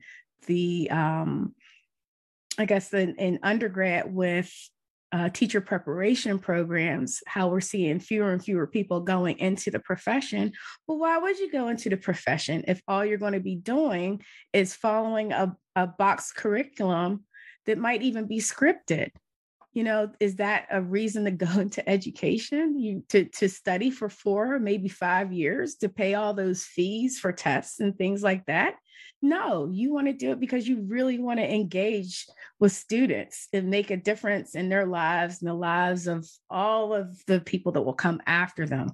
the, 0.46 0.90
um, 0.90 1.54
I 2.58 2.64
guess 2.64 2.92
in, 2.92 3.14
in 3.16 3.38
undergrad 3.42 4.12
with 4.12 4.52
uh, 5.12 5.28
teacher 5.28 5.60
preparation 5.60 6.38
programs, 6.38 7.22
how 7.26 7.48
we're 7.48 7.60
seeing 7.60 8.00
fewer 8.00 8.32
and 8.32 8.42
fewer 8.42 8.66
people 8.66 9.00
going 9.00 9.38
into 9.38 9.70
the 9.70 9.78
profession. 9.78 10.52
Well, 10.86 10.98
why 10.98 11.18
would 11.18 11.38
you 11.38 11.52
go 11.52 11.68
into 11.68 11.90
the 11.90 11.98
profession 11.98 12.64
if 12.66 12.80
all 12.88 13.04
you're 13.04 13.18
going 13.18 13.34
to 13.34 13.40
be 13.40 13.56
doing 13.56 14.22
is 14.52 14.74
following 14.74 15.32
a, 15.32 15.54
a 15.76 15.86
box 15.86 16.32
curriculum 16.32 17.24
that 17.66 17.78
might 17.78 18.02
even 18.02 18.26
be 18.26 18.38
scripted? 18.38 19.10
You 19.72 19.84
know, 19.84 20.10
is 20.20 20.36
that 20.36 20.66
a 20.70 20.82
reason 20.82 21.24
to 21.24 21.30
go 21.30 21.50
into 21.60 21.86
education? 21.88 22.78
You 22.78 23.04
to 23.10 23.24
to 23.24 23.48
study 23.48 23.90
for 23.90 24.08
four, 24.08 24.58
maybe 24.58 24.88
five 24.88 25.32
years 25.32 25.76
to 25.76 25.88
pay 25.88 26.14
all 26.14 26.34
those 26.34 26.64
fees 26.64 27.18
for 27.18 27.32
tests 27.32 27.80
and 27.80 27.96
things 27.96 28.22
like 28.22 28.46
that? 28.46 28.76
No, 29.24 29.70
you 29.72 29.94
want 29.94 30.08
to 30.08 30.12
do 30.12 30.32
it 30.32 30.40
because 30.40 30.66
you 30.66 30.82
really 30.82 31.18
want 31.18 31.38
to 31.38 31.48
engage 31.48 32.26
with 32.58 32.72
students 32.72 33.48
and 33.52 33.70
make 33.70 33.90
a 33.90 33.96
difference 33.96 34.56
in 34.56 34.68
their 34.68 34.84
lives 34.84 35.40
and 35.40 35.48
the 35.48 35.54
lives 35.54 36.08
of 36.08 36.28
all 36.50 36.92
of 36.92 37.24
the 37.26 37.40
people 37.40 37.70
that 37.72 37.82
will 37.82 37.92
come 37.92 38.20
after 38.26 38.66
them, 38.66 38.90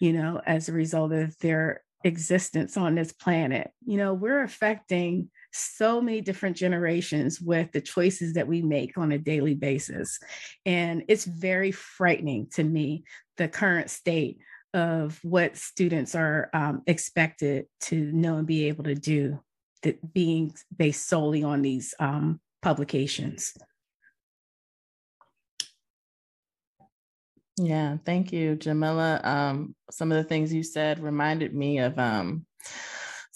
you 0.00 0.12
know, 0.12 0.40
as 0.44 0.68
a 0.68 0.74
result 0.74 1.12
of 1.12 1.36
their 1.38 1.82
existence 2.04 2.76
on 2.76 2.94
this 2.94 3.12
planet. 3.12 3.70
You 3.86 3.96
know, 3.96 4.12
we're 4.12 4.42
affecting 4.42 5.30
so 5.54 6.00
many 6.00 6.20
different 6.20 6.56
generations 6.56 7.40
with 7.40 7.70
the 7.72 7.80
choices 7.80 8.34
that 8.34 8.48
we 8.48 8.60
make 8.60 8.98
on 8.98 9.12
a 9.12 9.18
daily 9.18 9.54
basis. 9.54 10.18
And 10.66 11.04
it's 11.08 11.24
very 11.24 11.70
frightening 11.70 12.48
to 12.54 12.64
me, 12.64 13.04
the 13.36 13.48
current 13.48 13.90
state 13.90 14.38
of 14.74 15.18
what 15.22 15.56
students 15.56 16.14
are 16.16 16.50
um, 16.52 16.82
expected 16.86 17.66
to 17.80 17.96
know 18.12 18.36
and 18.38 18.46
be 18.46 18.66
able 18.66 18.84
to 18.84 18.94
do 18.94 19.40
that 19.82 20.12
being 20.12 20.52
based 20.76 21.08
solely 21.08 21.44
on 21.44 21.62
these 21.62 21.94
um, 22.00 22.40
publications. 22.60 23.54
Yeah, 27.56 27.98
thank 28.04 28.32
you, 28.32 28.56
Jamila. 28.56 29.20
Um, 29.22 29.76
some 29.90 30.10
of 30.10 30.16
the 30.16 30.24
things 30.24 30.52
you 30.52 30.64
said 30.64 30.98
reminded 30.98 31.54
me 31.54 31.78
of 31.78 31.96
um, 32.00 32.46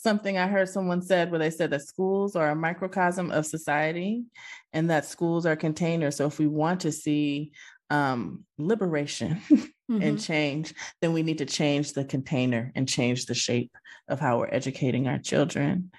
something 0.09 0.38
I 0.38 0.47
heard 0.47 0.71
someone 0.71 1.03
said 1.03 1.31
where 1.31 1.38
they 1.38 1.51
said 1.51 1.68
that 1.73 1.83
schools 1.83 2.35
are 2.35 2.49
a 2.49 2.57
microcosm 2.57 3.31
of 3.31 3.44
society 3.44 4.25
and 4.73 4.88
that 4.88 5.05
schools 5.05 5.44
are 5.44 5.55
containers. 5.55 6.16
So 6.16 6.27
if 6.27 6.38
we 6.38 6.47
want 6.47 6.81
to 6.81 6.92
see 6.92 7.53
um, 7.90 8.47
liberation 8.57 9.42
mm-hmm. 9.53 10.01
and 10.01 10.18
change, 10.18 10.73
then 11.03 11.12
we 11.12 11.23
need 11.23 11.37
to 11.38 11.44
change 11.44 11.92
the 11.92 12.07
container 12.07 12.73
and 12.75 12.88
change 12.88 13.27
the 13.27 13.35
shape 13.35 13.71
of 14.09 14.18
how 14.18 14.38
we're 14.38 14.49
educating 14.51 15.09
our 15.09 15.18
children. 15.18 15.90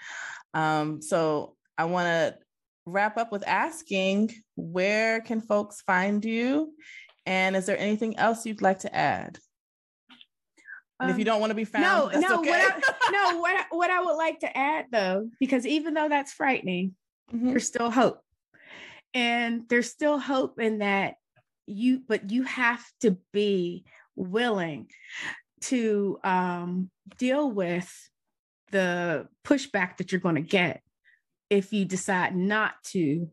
Um, 0.55 1.03
so 1.03 1.55
I 1.77 1.85
want 1.85 2.07
to 2.07 2.35
wrap 2.87 3.15
up 3.19 3.31
with 3.31 3.47
asking 3.47 4.31
where 4.55 5.21
can 5.21 5.39
folks 5.39 5.81
find 5.81 6.25
you? 6.25 6.73
And 7.27 7.55
is 7.55 7.67
there 7.67 7.77
anything 7.77 8.17
else 8.17 8.43
you'd 8.43 8.63
like 8.63 8.79
to 8.79 8.95
add? 8.95 9.37
And 10.99 11.09
if 11.11 11.17
you 11.17 11.23
um, 11.23 11.25
don't 11.25 11.39
want 11.39 11.51
to 11.51 11.55
be 11.55 11.63
found, 11.63 12.13
no, 12.13 12.19
no, 12.19 12.39
okay. 12.39 12.49
what 12.49 12.59
I, 12.59 13.11
no, 13.11 13.39
what 13.39 13.55
I, 13.55 13.63
what 13.69 13.89
I 13.89 14.01
would 14.01 14.15
like 14.15 14.39
to 14.41 14.57
add 14.57 14.87
though, 14.91 15.29
because 15.39 15.65
even 15.65 15.93
though 15.93 16.09
that's 16.09 16.33
frightening, 16.33 16.95
mm-hmm. 17.33 17.51
there's 17.51 17.67
still 17.67 17.89
hope, 17.89 18.21
and 19.13 19.63
there's 19.69 19.89
still 19.89 20.19
hope 20.19 20.59
in 20.59 20.79
that 20.79 21.15
you, 21.67 22.01
but 22.07 22.31
you 22.31 22.43
have 22.43 22.83
to 23.01 23.17
be 23.31 23.85
willing 24.15 24.87
to 25.61 26.19
um, 26.23 26.89
deal 27.17 27.49
with 27.49 27.91
the 28.71 29.27
pushback 29.45 29.97
that 29.97 30.11
you're 30.11 30.21
going 30.21 30.35
to 30.35 30.41
get 30.41 30.81
if 31.49 31.73
you 31.73 31.85
decide 31.85 32.35
not 32.35 32.73
to 32.83 33.29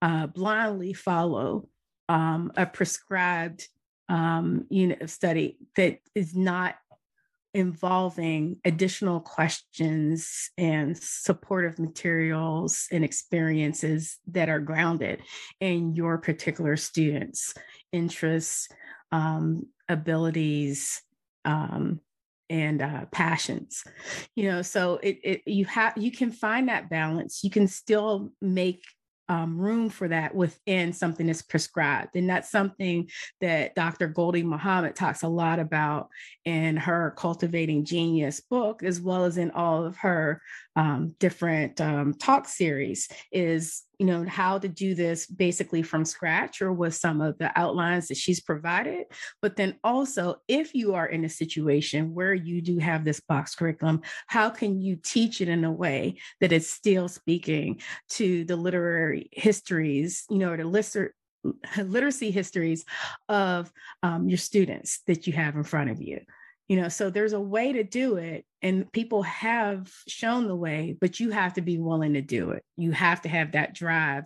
uh, 0.00 0.26
blindly 0.26 0.92
follow 0.92 1.68
um, 2.08 2.52
a 2.56 2.64
prescribed 2.64 3.68
um, 4.08 4.66
unit 4.70 5.02
of 5.02 5.10
study 5.10 5.58
that 5.76 5.98
is 6.14 6.34
not 6.34 6.76
involving 7.54 8.56
additional 8.64 9.20
questions 9.20 10.50
and 10.58 10.96
supportive 10.96 11.78
materials 11.78 12.86
and 12.92 13.04
experiences 13.04 14.18
that 14.28 14.48
are 14.48 14.60
grounded 14.60 15.22
in 15.60 15.94
your 15.94 16.18
particular 16.18 16.76
students' 16.76 17.54
interests, 17.92 18.68
um, 19.12 19.62
abilities, 19.88 21.02
um, 21.44 22.00
and 22.50 22.80
uh, 22.80 23.04
passions. 23.12 23.84
You 24.34 24.50
know 24.50 24.62
so 24.62 24.98
it, 25.02 25.18
it 25.22 25.42
you 25.46 25.64
have 25.66 25.96
you 25.96 26.10
can 26.10 26.30
find 26.30 26.68
that 26.68 26.88
balance. 26.90 27.44
You 27.44 27.50
can 27.50 27.68
still 27.68 28.30
make 28.40 28.82
um, 29.28 29.58
room 29.58 29.90
for 29.90 30.08
that 30.08 30.34
within 30.34 30.92
something 30.92 31.26
that's 31.26 31.42
prescribed. 31.42 32.16
And 32.16 32.28
that's 32.28 32.50
something 32.50 33.08
that 33.40 33.74
Dr. 33.74 34.08
Gholdy 34.08 34.44
Muhammad 34.44 34.96
talks 34.96 35.22
a 35.22 35.28
lot 35.28 35.58
about 35.58 36.08
in 36.44 36.76
her 36.76 37.14
Cultivating 37.16 37.84
Genius 37.84 38.40
book, 38.40 38.82
as 38.82 39.00
well 39.00 39.24
as 39.24 39.36
in 39.36 39.50
all 39.50 39.84
of 39.84 39.96
her 39.98 40.40
um, 40.76 41.14
different 41.18 41.80
um, 41.80 42.14
talk 42.14 42.48
series, 42.48 43.08
is 43.32 43.82
you 43.98 44.06
know 44.06 44.24
how 44.24 44.58
to 44.58 44.68
do 44.68 44.94
this 44.94 45.26
basically 45.26 45.82
from 45.82 46.04
scratch 46.04 46.62
or 46.62 46.72
with 46.72 46.94
some 46.94 47.20
of 47.20 47.36
the 47.38 47.50
outlines 47.58 48.08
that 48.08 48.16
she's 48.16 48.40
provided. 48.40 49.06
But 49.42 49.56
then 49.56 49.76
also 49.82 50.36
if 50.46 50.74
you 50.74 50.94
are 50.94 51.06
in 51.06 51.24
a 51.24 51.28
situation 51.28 52.14
where 52.14 52.34
you 52.34 52.62
do 52.62 52.78
have 52.78 53.04
this 53.04 53.20
box 53.20 53.54
curriculum 53.54 54.02
how 54.26 54.50
can 54.50 54.80
you 54.80 54.96
teach 54.96 55.40
it 55.40 55.48
in 55.48 55.64
a 55.64 55.72
way 55.72 56.16
that 56.40 56.52
it's 56.52 56.70
still 56.70 57.08
speaking 57.08 57.80
to 58.08 58.44
the 58.44 58.56
literary 58.56 59.28
histories 59.32 60.24
you 60.30 60.38
know 60.38 60.52
or 60.52 60.56
the 60.56 60.64
liter- 60.64 61.14
literacy 61.76 62.30
histories 62.30 62.84
of 63.28 63.72
um, 64.02 64.28
your 64.28 64.38
students 64.38 65.00
that 65.06 65.26
you 65.26 65.32
have 65.32 65.56
in 65.56 65.64
front 65.64 65.90
of 65.90 66.00
you 66.00 66.20
you 66.68 66.80
know 66.80 66.88
so 66.88 67.10
there's 67.10 67.32
a 67.32 67.40
way 67.40 67.72
to 67.72 67.82
do 67.82 68.16
it 68.16 68.44
and 68.62 68.90
people 68.92 69.22
have 69.22 69.90
shown 70.06 70.46
the 70.46 70.56
way 70.56 70.96
but 71.00 71.18
you 71.18 71.30
have 71.30 71.54
to 71.54 71.60
be 71.60 71.78
willing 71.78 72.14
to 72.14 72.22
do 72.22 72.50
it. 72.50 72.64
You 72.76 72.92
have 72.92 73.22
to 73.22 73.28
have 73.28 73.52
that 73.52 73.74
drive 73.74 74.24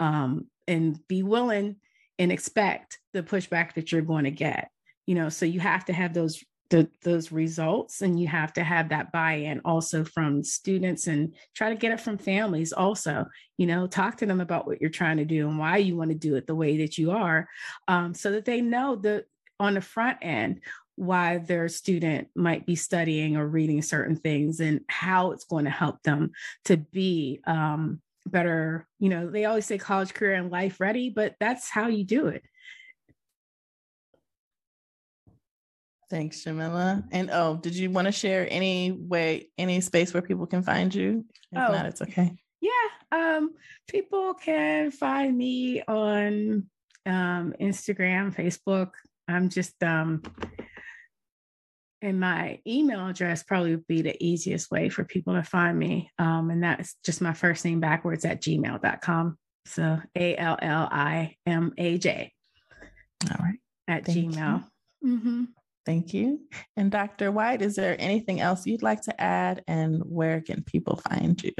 um, 0.00 0.46
and 0.66 0.98
be 1.08 1.22
willing 1.22 1.76
and 2.18 2.32
expect 2.32 2.98
the 3.12 3.22
pushback 3.22 3.74
that 3.74 3.92
you're 3.92 4.02
going 4.02 4.24
to 4.24 4.30
get 4.30 4.70
you 5.06 5.14
know 5.14 5.28
so 5.28 5.46
you 5.46 5.60
have 5.60 5.84
to 5.86 5.92
have 5.92 6.12
those 6.12 6.42
the, 6.70 6.86
those 7.02 7.32
results 7.32 8.02
and 8.02 8.20
you 8.20 8.28
have 8.28 8.52
to 8.52 8.62
have 8.62 8.90
that 8.90 9.10
buy-in 9.10 9.60
also 9.64 10.04
from 10.04 10.42
students 10.42 11.06
and 11.06 11.34
try 11.54 11.70
to 11.70 11.76
get 11.76 11.92
it 11.92 12.00
from 12.00 12.18
families 12.18 12.72
also 12.72 13.24
you 13.56 13.66
know 13.66 13.86
talk 13.86 14.18
to 14.18 14.26
them 14.26 14.40
about 14.40 14.66
what 14.66 14.80
you're 14.80 14.90
trying 14.90 15.16
to 15.16 15.24
do 15.24 15.48
and 15.48 15.58
why 15.58 15.78
you 15.78 15.96
want 15.96 16.10
to 16.10 16.16
do 16.16 16.36
it 16.36 16.46
the 16.46 16.54
way 16.54 16.78
that 16.78 16.98
you 16.98 17.10
are 17.10 17.48
um, 17.88 18.12
so 18.12 18.32
that 18.32 18.44
they 18.44 18.60
know 18.60 18.96
that 18.96 19.24
on 19.58 19.74
the 19.74 19.80
front 19.80 20.18
end 20.20 20.60
why 20.98 21.38
their 21.38 21.68
student 21.68 22.28
might 22.34 22.66
be 22.66 22.74
studying 22.74 23.36
or 23.36 23.46
reading 23.46 23.80
certain 23.82 24.16
things 24.16 24.60
and 24.60 24.80
how 24.88 25.30
it's 25.30 25.44
going 25.44 25.64
to 25.64 25.70
help 25.70 26.02
them 26.02 26.32
to 26.64 26.76
be 26.76 27.40
um, 27.46 28.00
better. 28.26 28.86
You 28.98 29.08
know, 29.08 29.30
they 29.30 29.44
always 29.44 29.66
say 29.66 29.78
college 29.78 30.12
career 30.12 30.34
and 30.34 30.50
life 30.50 30.80
ready, 30.80 31.08
but 31.10 31.36
that's 31.38 31.70
how 31.70 31.86
you 31.86 32.04
do 32.04 32.26
it. 32.26 32.42
Thanks, 36.10 36.42
Jamila. 36.42 37.04
And 37.12 37.30
oh, 37.30 37.56
did 37.56 37.76
you 37.76 37.90
want 37.90 38.06
to 38.06 38.12
share 38.12 38.48
any 38.50 38.92
way, 38.92 39.50
any 39.58 39.80
space 39.80 40.12
where 40.12 40.22
people 40.22 40.46
can 40.46 40.62
find 40.62 40.94
you? 40.94 41.24
If 41.52 41.58
oh, 41.58 41.72
not, 41.72 41.86
it's 41.86 42.02
okay. 42.02 42.34
Yeah. 42.60 42.70
Um, 43.12 43.54
people 43.86 44.34
can 44.34 44.90
find 44.90 45.36
me 45.36 45.82
on 45.82 46.66
um, 47.06 47.54
Instagram, 47.60 48.34
Facebook. 48.34 48.90
I'm 49.28 49.50
just 49.50 49.80
um 49.82 50.22
and 52.00 52.20
my 52.20 52.60
email 52.66 53.06
address 53.08 53.42
probably 53.42 53.72
would 53.72 53.86
be 53.86 54.02
the 54.02 54.16
easiest 54.24 54.70
way 54.70 54.88
for 54.88 55.04
people 55.04 55.34
to 55.34 55.42
find 55.42 55.78
me. 55.78 56.10
Um, 56.18 56.50
and 56.50 56.62
that's 56.62 56.96
just 57.04 57.20
my 57.20 57.32
first 57.32 57.64
name 57.64 57.80
backwards 57.80 58.24
at 58.24 58.40
gmail.com. 58.40 59.38
So 59.66 60.00
A 60.16 60.36
L 60.36 60.56
L 60.62 60.88
I 60.90 61.36
M 61.46 61.72
A 61.76 61.98
J. 61.98 62.32
All 63.30 63.44
right. 63.44 63.58
At 63.88 64.06
Thank 64.06 64.34
Gmail. 64.34 64.64
Mm-hmm. 65.04 65.44
Thank 65.84 66.12
you. 66.14 66.40
And 66.76 66.90
Dr. 66.90 67.32
White, 67.32 67.62
is 67.62 67.74
there 67.74 67.96
anything 67.98 68.40
else 68.40 68.66
you'd 68.66 68.82
like 68.82 69.02
to 69.02 69.20
add? 69.20 69.64
And 69.66 70.02
where 70.04 70.40
can 70.40 70.62
people 70.62 71.00
find 71.08 71.42
you? 71.42 71.54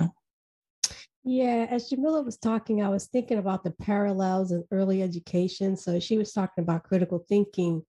Yeah, 1.24 1.66
as 1.70 1.88
Jamila 1.88 2.22
was 2.22 2.38
talking, 2.38 2.83
I 2.83 2.88
was 2.88 3.07
thinking 3.07 3.38
about 3.38 3.64
the 3.64 3.70
parallels 3.70 4.53
in 4.53 4.64
early 4.70 5.03
education. 5.03 5.77
So 5.77 5.98
she 5.98 6.16
was 6.16 6.33
talking 6.33 6.62
about 6.62 6.85
critical 6.85 7.24
thinking 7.29 7.83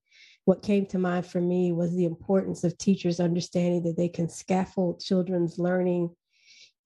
what 0.49 0.63
came 0.63 0.83
to 0.83 0.97
mind 0.97 1.27
for 1.27 1.39
me 1.39 1.71
was 1.71 1.95
the 1.95 2.05
importance 2.05 2.63
of 2.63 2.75
teachers 2.75 3.19
understanding 3.19 3.83
that 3.83 3.95
they 3.95 4.09
can 4.09 4.27
scaffold 4.27 4.99
children's 4.99 5.59
learning 5.59 6.09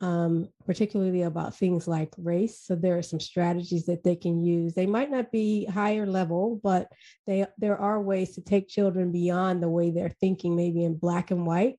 um, 0.02 0.50
particularly 0.66 1.22
about 1.22 1.56
things 1.56 1.88
like 1.88 2.14
race. 2.18 2.60
So 2.60 2.76
there 2.76 2.98
are 2.98 3.02
some 3.02 3.22
strategies 3.22 3.86
that 3.86 4.04
they 4.04 4.18
can 4.18 4.44
use. 4.44 4.74
They 4.74 4.86
might 4.86 5.10
not 5.10 5.32
be 5.32 5.64
higher 5.64 6.06
level, 6.06 6.60
but 6.62 6.90
they 7.26 7.46
there 7.58 7.78
are 7.78 8.02
ways 8.02 8.36
to 8.36 8.42
take 8.42 8.68
children 8.68 9.14
beyond 9.14 9.64
the 9.64 9.70
way 9.70 9.92
they're 9.92 10.18
thinking, 10.20 10.58
maybe 10.58 10.84
in 10.84 10.98
black 10.98 11.32
and 11.32 11.46
white. 11.46 11.78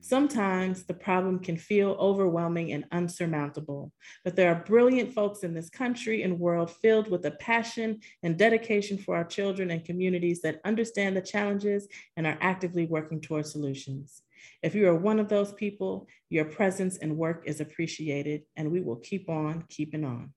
Sometimes 0.00 0.84
the 0.84 0.94
problem 0.94 1.40
can 1.40 1.58
feel 1.58 1.90
overwhelming 2.00 2.72
and 2.72 2.86
unsurmountable, 2.90 3.92
but 4.24 4.34
there 4.34 4.50
are 4.50 4.64
brilliant 4.64 5.12
folks 5.12 5.42
in 5.42 5.52
this 5.52 5.68
country 5.68 6.22
and 6.22 6.40
world 6.40 6.70
filled 6.70 7.10
with 7.10 7.26
a 7.26 7.32
passion 7.32 8.00
and 8.22 8.38
dedication 8.38 8.96
for 8.96 9.14
our 9.14 9.24
children 9.24 9.72
and 9.72 9.84
communities 9.84 10.40
that 10.40 10.62
understand 10.64 11.14
the 11.14 11.20
challenges 11.20 11.86
and 12.16 12.26
are 12.26 12.38
actively 12.40 12.86
working 12.86 13.20
toward 13.20 13.44
solutions. 13.44 14.22
If 14.62 14.74
you 14.74 14.88
are 14.88 14.94
one 14.94 15.20
of 15.20 15.28
those 15.28 15.52
people, 15.52 16.08
your 16.30 16.44
presence 16.44 16.98
and 16.98 17.16
work 17.16 17.44
is 17.46 17.60
appreciated, 17.60 18.42
and 18.56 18.72
we 18.72 18.80
will 18.80 18.96
keep 18.96 19.28
on 19.28 19.64
keeping 19.68 20.04
on. 20.04 20.32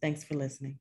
Thanks 0.00 0.24
for 0.24 0.34
listening. 0.34 0.78